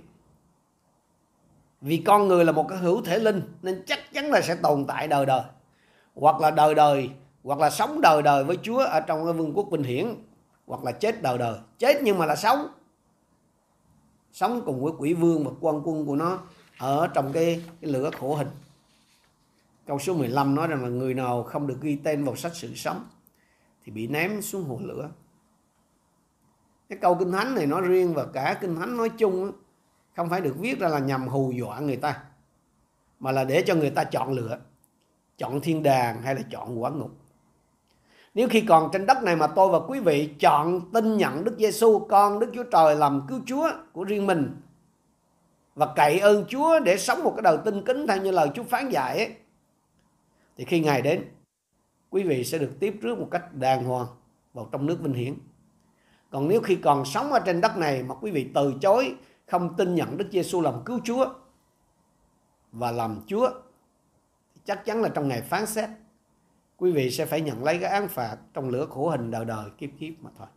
Vì 1.81 1.97
con 1.97 2.27
người 2.27 2.45
là 2.45 2.51
một 2.51 2.65
cái 2.69 2.77
hữu 2.77 3.01
thể 3.01 3.19
linh, 3.19 3.41
nên 3.61 3.83
chắc 3.87 4.13
chắn 4.13 4.31
là 4.31 4.41
sẽ 4.41 4.55
tồn 4.55 4.85
tại 4.87 5.07
đời 5.07 5.25
đời. 5.25 5.41
Hoặc 6.15 6.41
là 6.41 6.51
đời 6.51 6.75
đời, 6.75 7.09
hoặc 7.43 7.59
là 7.59 7.69
sống 7.69 8.01
đời 8.01 8.21
đời 8.21 8.43
với 8.43 8.57
Chúa 8.63 8.79
ở 8.79 8.99
trong 8.99 9.25
cái 9.25 9.33
vương 9.33 9.53
quốc 9.53 9.67
bình 9.71 9.83
hiển 9.83 10.15
hoặc 10.65 10.83
là 10.83 10.91
chết 10.91 11.21
đời 11.21 11.37
đời. 11.37 11.59
Chết 11.77 11.99
nhưng 12.03 12.17
mà 12.17 12.25
là 12.25 12.35
sống. 12.35 12.67
Sống 14.31 14.61
cùng 14.65 14.83
với 14.83 14.93
quỷ 14.97 15.13
vương 15.13 15.43
và 15.43 15.51
quan 15.59 15.81
quân 15.83 16.05
của 16.05 16.15
nó 16.15 16.39
ở 16.77 17.07
trong 17.07 17.33
cái, 17.33 17.63
cái 17.81 17.91
lửa 17.91 18.11
khổ 18.19 18.35
hình. 18.35 18.47
Câu 19.85 19.99
số 19.99 20.13
15 20.13 20.55
nói 20.55 20.67
rằng 20.67 20.83
là 20.83 20.89
người 20.89 21.13
nào 21.13 21.43
không 21.43 21.67
được 21.67 21.77
ghi 21.81 21.95
tên 21.95 22.23
vào 22.23 22.35
sách 22.35 22.55
sự 22.55 22.75
sống 22.75 23.07
thì 23.83 23.91
bị 23.91 24.07
ném 24.07 24.41
xuống 24.41 24.63
hồ 24.63 24.79
lửa. 24.81 25.09
Cái 26.89 26.97
câu 27.01 27.15
kinh 27.15 27.31
thánh 27.31 27.55
này 27.55 27.65
nói 27.65 27.81
riêng 27.81 28.13
và 28.13 28.25
cả 28.25 28.57
kinh 28.61 28.75
thánh 28.75 28.97
nói 28.97 29.09
chung 29.09 29.51
không 30.15 30.29
phải 30.29 30.41
được 30.41 30.55
viết 30.59 30.79
ra 30.79 30.87
là 30.87 30.99
nhằm 30.99 31.27
hù 31.27 31.51
dọa 31.51 31.79
người 31.79 31.97
ta 31.97 32.23
mà 33.19 33.31
là 33.31 33.43
để 33.43 33.63
cho 33.67 33.75
người 33.75 33.89
ta 33.89 34.03
chọn 34.03 34.31
lựa 34.31 34.59
chọn 35.37 35.61
thiên 35.61 35.83
đàng 35.83 36.21
hay 36.21 36.35
là 36.35 36.41
chọn 36.51 36.81
quả 36.81 36.89
ngục 36.89 37.11
nếu 38.35 38.47
khi 38.49 38.61
còn 38.61 38.89
trên 38.93 39.05
đất 39.05 39.23
này 39.23 39.35
mà 39.35 39.47
tôi 39.47 39.69
và 39.69 39.79
quý 39.87 39.99
vị 39.99 40.29
chọn 40.39 40.81
tin 40.93 41.17
nhận 41.17 41.43
Đức 41.43 41.55
Giêsu 41.57 41.99
con 41.99 42.39
Đức 42.39 42.51
Chúa 42.53 42.63
Trời 42.63 42.95
làm 42.95 43.21
cứu 43.27 43.39
Chúa 43.45 43.69
của 43.93 44.03
riêng 44.03 44.27
mình 44.27 44.61
và 45.75 45.93
cậy 45.95 46.19
ơn 46.19 46.45
Chúa 46.47 46.79
để 46.79 46.97
sống 46.97 47.23
một 47.23 47.33
cái 47.35 47.41
đời 47.41 47.57
tinh 47.65 47.81
kính 47.85 48.07
theo 48.07 48.17
như 48.17 48.31
lời 48.31 48.49
Chúa 48.55 48.63
phán 48.63 48.89
dạy 48.89 49.17
ấy, 49.17 49.35
thì 50.57 50.65
khi 50.65 50.79
ngày 50.79 51.01
đến 51.01 51.25
quý 52.09 52.23
vị 52.23 52.43
sẽ 52.43 52.57
được 52.57 52.71
tiếp 52.79 52.95
rước 53.01 53.19
một 53.19 53.27
cách 53.31 53.53
đàng 53.53 53.83
hoàng 53.83 54.07
vào 54.53 54.69
trong 54.71 54.85
nước 54.85 54.97
vinh 55.01 55.13
hiển. 55.13 55.33
Còn 56.31 56.47
nếu 56.47 56.61
khi 56.61 56.75
còn 56.75 57.05
sống 57.05 57.31
ở 57.31 57.39
trên 57.39 57.61
đất 57.61 57.77
này 57.77 58.03
mà 58.03 58.15
quý 58.15 58.31
vị 58.31 58.49
từ 58.53 58.73
chối 58.81 59.15
không 59.45 59.75
tin 59.77 59.95
nhận 59.95 60.17
Đức 60.17 60.27
Giêsu 60.31 60.61
làm 60.61 60.83
cứu 60.85 60.99
Chúa 61.03 61.25
và 62.71 62.91
làm 62.91 63.21
Chúa 63.27 63.49
chắc 64.65 64.85
chắn 64.85 65.01
là 65.01 65.09
trong 65.09 65.27
ngày 65.27 65.41
phán 65.41 65.65
xét 65.65 65.89
quý 66.77 66.91
vị 66.91 67.11
sẽ 67.11 67.25
phải 67.25 67.41
nhận 67.41 67.63
lấy 67.63 67.79
cái 67.79 67.91
án 67.91 68.07
phạt 68.07 68.37
trong 68.53 68.69
lửa 68.69 68.85
khổ 68.85 69.09
hình 69.09 69.31
đời 69.31 69.45
đời, 69.45 69.69
kiếp 69.77 69.89
kiếp 69.99 70.13
mà 70.19 70.29
thôi. 70.37 70.47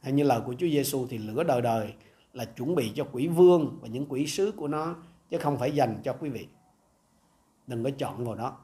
Hay 0.00 0.12
như 0.12 0.24
lời 0.24 0.40
của 0.46 0.54
Chúa 0.58 0.66
Giêsu 0.66 1.06
thì 1.10 1.18
lửa 1.18 1.44
đời 1.44 1.62
đời 1.62 1.94
là 2.32 2.44
chuẩn 2.44 2.74
bị 2.74 2.92
cho 2.94 3.06
quỷ 3.12 3.28
vương 3.28 3.78
và 3.82 3.88
những 3.88 4.06
quỷ 4.08 4.26
sứ 4.26 4.52
của 4.56 4.68
nó, 4.68 4.96
chứ 5.30 5.38
không 5.38 5.58
phải 5.58 5.72
dành 5.72 6.00
cho 6.04 6.12
quý 6.20 6.30
vị. 6.30 6.48
Đừng 7.66 7.84
có 7.84 7.90
chọn 7.98 8.24
vào 8.24 8.34
đó. 8.34 8.58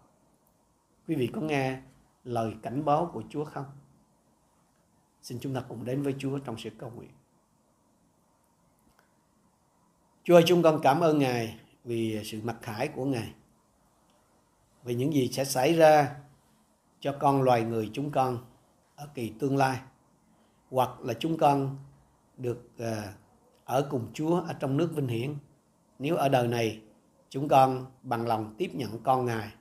Quý 1.08 1.14
vị 1.14 1.26
có 1.26 1.40
nghe 1.40 1.80
lời 2.24 2.54
cảnh 2.62 2.84
báo 2.84 3.10
của 3.12 3.22
Chúa 3.28 3.44
không? 3.44 3.64
Xin 5.22 5.38
chúng 5.40 5.54
ta 5.54 5.60
cùng 5.68 5.84
đến 5.84 6.02
với 6.02 6.14
Chúa 6.18 6.38
trong 6.38 6.58
sự 6.58 6.70
cầu 6.78 6.92
nguyện. 6.96 7.10
Chúa 10.24 10.34
ơi, 10.34 10.42
chúng 10.46 10.62
con 10.62 10.80
cảm 10.82 11.00
ơn 11.00 11.18
Ngài 11.18 11.60
vì 11.84 12.24
sự 12.24 12.40
mặc 12.44 12.56
khải 12.62 12.88
của 12.88 13.04
Ngài 13.04 13.34
về 14.84 14.94
những 14.94 15.14
gì 15.14 15.28
sẽ 15.32 15.44
xảy 15.44 15.74
ra 15.74 16.16
cho 17.00 17.16
con 17.20 17.42
loài 17.42 17.62
người 17.62 17.90
chúng 17.92 18.10
con 18.10 18.38
ở 18.96 19.08
kỳ 19.14 19.32
tương 19.38 19.56
lai, 19.56 19.80
hoặc 20.70 21.00
là 21.00 21.14
chúng 21.14 21.36
con 21.38 21.76
được 22.36 22.68
à, 22.78 23.14
ở 23.64 23.86
cùng 23.90 24.06
Chúa 24.14 24.40
ở 24.40 24.52
trong 24.52 24.76
nước 24.76 24.90
vinh 24.94 25.08
hiển. 25.08 25.34
Nếu 25.98 26.16
ở 26.16 26.28
đời 26.28 26.48
này, 26.48 26.80
chúng 27.28 27.48
con 27.48 27.86
bằng 28.02 28.26
lòng 28.26 28.54
tiếp 28.58 28.70
nhận 28.74 28.98
con 29.02 29.26
Ngài, 29.26 29.52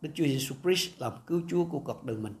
Đức 0.00 0.10
Chúa 0.14 0.24
Giêsu 0.24 0.54
Christ 0.62 1.00
làm 1.00 1.12
cứu 1.26 1.42
Chúa 1.48 1.64
của 1.64 1.78
cuộc 1.78 2.04
đời 2.04 2.16
mình. 2.16 2.34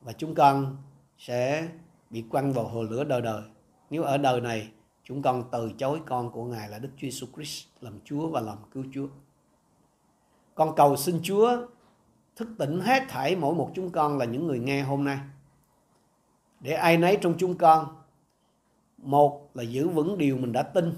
Và 0.00 0.12
chúng 0.12 0.34
con 0.34 0.76
sẽ 1.18 1.68
bị 2.10 2.24
quăng 2.30 2.52
vào 2.52 2.68
hồ 2.68 2.82
lửa 2.82 3.04
đời 3.04 3.20
đời. 3.20 3.42
Nếu 3.90 4.02
ở 4.02 4.18
đời 4.18 4.40
này, 4.40 4.68
chúng 5.04 5.22
con 5.22 5.44
từ 5.52 5.72
chối 5.78 6.00
con 6.06 6.30
của 6.30 6.44
Ngài 6.44 6.68
là 6.68 6.78
Đức 6.78 6.88
Chúa 6.96 7.08
Giêsu 7.08 7.26
Christ 7.34 7.66
làm 7.80 8.00
Chúa 8.04 8.28
và 8.28 8.40
làm 8.40 8.58
cứu 8.70 8.84
Chúa 8.94 9.06
con 10.56 10.74
cầu 10.76 10.96
xin 10.96 11.20
Chúa 11.22 11.66
thức 12.36 12.48
tỉnh 12.58 12.80
hết 12.80 13.02
thảy 13.08 13.36
mỗi 13.36 13.54
một 13.54 13.70
chúng 13.74 13.90
con 13.90 14.18
là 14.18 14.24
những 14.24 14.46
người 14.46 14.58
nghe 14.58 14.82
hôm 14.82 15.04
nay. 15.04 15.18
Để 16.60 16.72
ai 16.72 16.96
nấy 16.96 17.18
trong 17.20 17.34
chúng 17.38 17.58
con, 17.58 17.86
một 18.98 19.50
là 19.54 19.62
giữ 19.62 19.88
vững 19.88 20.18
điều 20.18 20.36
mình 20.36 20.52
đã 20.52 20.62
tin. 20.62 20.94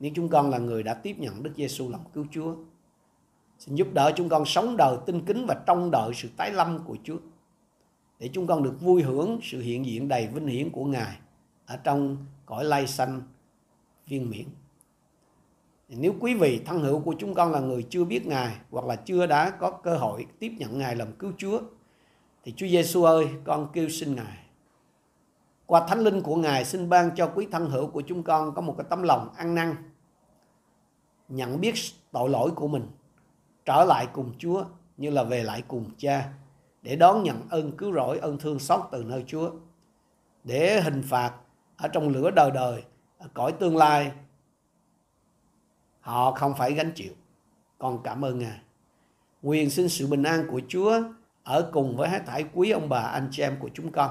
Nếu 0.00 0.12
chúng 0.14 0.28
con 0.28 0.50
là 0.50 0.58
người 0.58 0.82
đã 0.82 0.94
tiếp 0.94 1.16
nhận 1.18 1.42
Đức 1.42 1.52
Giêsu 1.56 1.90
làm 1.90 2.00
cứu 2.14 2.26
Chúa. 2.30 2.54
Xin 3.58 3.74
giúp 3.74 3.88
đỡ 3.94 4.12
chúng 4.16 4.28
con 4.28 4.44
sống 4.44 4.76
đời 4.76 4.96
tinh 5.06 5.24
kính 5.24 5.46
và 5.46 5.62
trông 5.66 5.90
đợi 5.90 6.10
sự 6.14 6.28
tái 6.36 6.52
lâm 6.52 6.78
của 6.84 6.96
Chúa. 7.04 7.18
Để 8.18 8.30
chúng 8.32 8.46
con 8.46 8.62
được 8.62 8.80
vui 8.80 9.02
hưởng 9.02 9.38
sự 9.42 9.60
hiện 9.60 9.86
diện 9.86 10.08
đầy 10.08 10.26
vinh 10.26 10.46
hiển 10.46 10.70
của 10.70 10.84
Ngài 10.84 11.18
ở 11.66 11.76
trong 11.76 12.16
cõi 12.46 12.64
lai 12.64 12.86
xanh 12.86 13.22
viên 14.06 14.30
miệng 14.30 14.48
nếu 15.96 16.14
quý 16.20 16.34
vị 16.34 16.62
thân 16.66 16.80
hữu 16.80 17.00
của 17.00 17.14
chúng 17.18 17.34
con 17.34 17.52
là 17.52 17.60
người 17.60 17.86
chưa 17.90 18.04
biết 18.04 18.26
Ngài 18.26 18.56
hoặc 18.70 18.86
là 18.86 18.96
chưa 18.96 19.26
đã 19.26 19.50
có 19.50 19.70
cơ 19.70 19.96
hội 19.96 20.26
tiếp 20.38 20.52
nhận 20.58 20.78
Ngài 20.78 20.96
làm 20.96 21.12
cứu 21.12 21.32
Chúa 21.38 21.60
thì 22.44 22.52
Chúa 22.56 22.66
Giêsu 22.66 23.04
ơi, 23.04 23.28
con 23.44 23.68
kêu 23.72 23.88
xin 23.88 24.14
Ngài. 24.14 24.38
Qua 25.66 25.86
thánh 25.86 26.00
linh 26.00 26.22
của 26.22 26.36
Ngài 26.36 26.64
xin 26.64 26.88
ban 26.88 27.10
cho 27.16 27.26
quý 27.34 27.46
thân 27.52 27.70
hữu 27.70 27.86
của 27.86 28.00
chúng 28.00 28.22
con 28.22 28.54
có 28.54 28.62
một 28.62 28.74
cái 28.78 28.86
tấm 28.90 29.02
lòng 29.02 29.28
ăn 29.36 29.54
năn, 29.54 29.74
nhận 31.28 31.60
biết 31.60 31.74
tội 32.12 32.28
lỗi 32.28 32.50
của 32.50 32.68
mình, 32.68 32.86
trở 33.64 33.84
lại 33.84 34.06
cùng 34.12 34.32
Chúa 34.38 34.64
như 34.96 35.10
là 35.10 35.22
về 35.22 35.42
lại 35.42 35.62
cùng 35.68 35.84
Cha 35.98 36.32
để 36.82 36.96
đón 36.96 37.22
nhận 37.22 37.48
ơn 37.50 37.76
cứu 37.76 37.92
rỗi, 37.92 38.18
ơn 38.18 38.38
thương 38.38 38.58
xót 38.58 38.80
từ 38.92 39.04
nơi 39.04 39.24
Chúa. 39.26 39.50
Để 40.44 40.80
hình 40.80 41.02
phạt 41.02 41.32
ở 41.76 41.88
trong 41.88 42.08
lửa 42.08 42.30
đời 42.30 42.50
đời, 42.50 42.82
ở 43.18 43.28
cõi 43.34 43.52
tương 43.52 43.76
lai 43.76 44.12
họ 46.02 46.32
không 46.32 46.54
phải 46.58 46.72
gánh 46.72 46.92
chịu. 46.94 47.12
Con 47.78 48.02
cảm 48.04 48.24
ơn 48.24 48.38
Ngài. 48.38 48.60
nguyện 49.42 49.70
xin 49.70 49.88
sự 49.88 50.06
bình 50.06 50.22
an 50.22 50.46
của 50.50 50.60
Chúa 50.68 51.02
ở 51.42 51.70
cùng 51.72 51.96
với 51.96 52.08
hết 52.08 52.22
thảy 52.26 52.44
quý 52.54 52.70
ông 52.70 52.88
bà 52.88 53.00
anh 53.00 53.28
chị 53.30 53.42
em 53.42 53.56
của 53.60 53.70
chúng 53.74 53.92
con. 53.92 54.10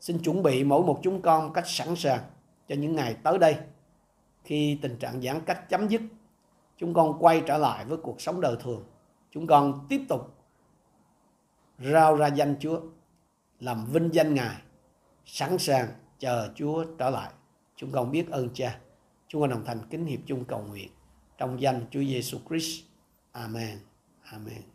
Xin 0.00 0.18
chuẩn 0.18 0.42
bị 0.42 0.64
mỗi 0.64 0.82
một 0.82 1.00
chúng 1.02 1.22
con 1.22 1.52
cách 1.52 1.64
sẵn 1.66 1.96
sàng 1.96 2.20
cho 2.68 2.74
những 2.74 2.96
ngày 2.96 3.16
tới 3.22 3.38
đây. 3.38 3.56
Khi 4.44 4.78
tình 4.82 4.98
trạng 4.98 5.22
giãn 5.22 5.40
cách 5.40 5.68
chấm 5.68 5.88
dứt, 5.88 6.02
chúng 6.76 6.94
con 6.94 7.18
quay 7.18 7.42
trở 7.46 7.58
lại 7.58 7.84
với 7.84 7.98
cuộc 7.98 8.20
sống 8.20 8.40
đời 8.40 8.56
thường. 8.60 8.84
Chúng 9.30 9.46
con 9.46 9.86
tiếp 9.88 10.00
tục 10.08 10.34
rao 11.78 12.16
ra 12.16 12.26
danh 12.26 12.56
Chúa, 12.60 12.80
làm 13.60 13.86
vinh 13.86 14.10
danh 14.12 14.34
Ngài, 14.34 14.56
sẵn 15.24 15.58
sàng 15.58 15.88
chờ 16.18 16.50
Chúa 16.54 16.84
trở 16.98 17.10
lại. 17.10 17.32
Chúng 17.76 17.92
con 17.92 18.10
biết 18.10 18.30
ơn 18.30 18.48
Cha. 18.54 18.78
Chúng 19.28 19.40
con 19.40 19.50
đồng 19.50 19.64
thành 19.64 19.78
kính 19.90 20.06
hiệp 20.06 20.20
chung 20.26 20.44
cầu 20.44 20.64
nguyện 20.68 20.88
trong 21.38 21.60
danh 21.60 21.84
Chúa 21.90 22.02
Giêsu 22.02 22.38
Christ. 22.48 22.84
Amen. 23.32 23.78
Amen. 24.32 24.73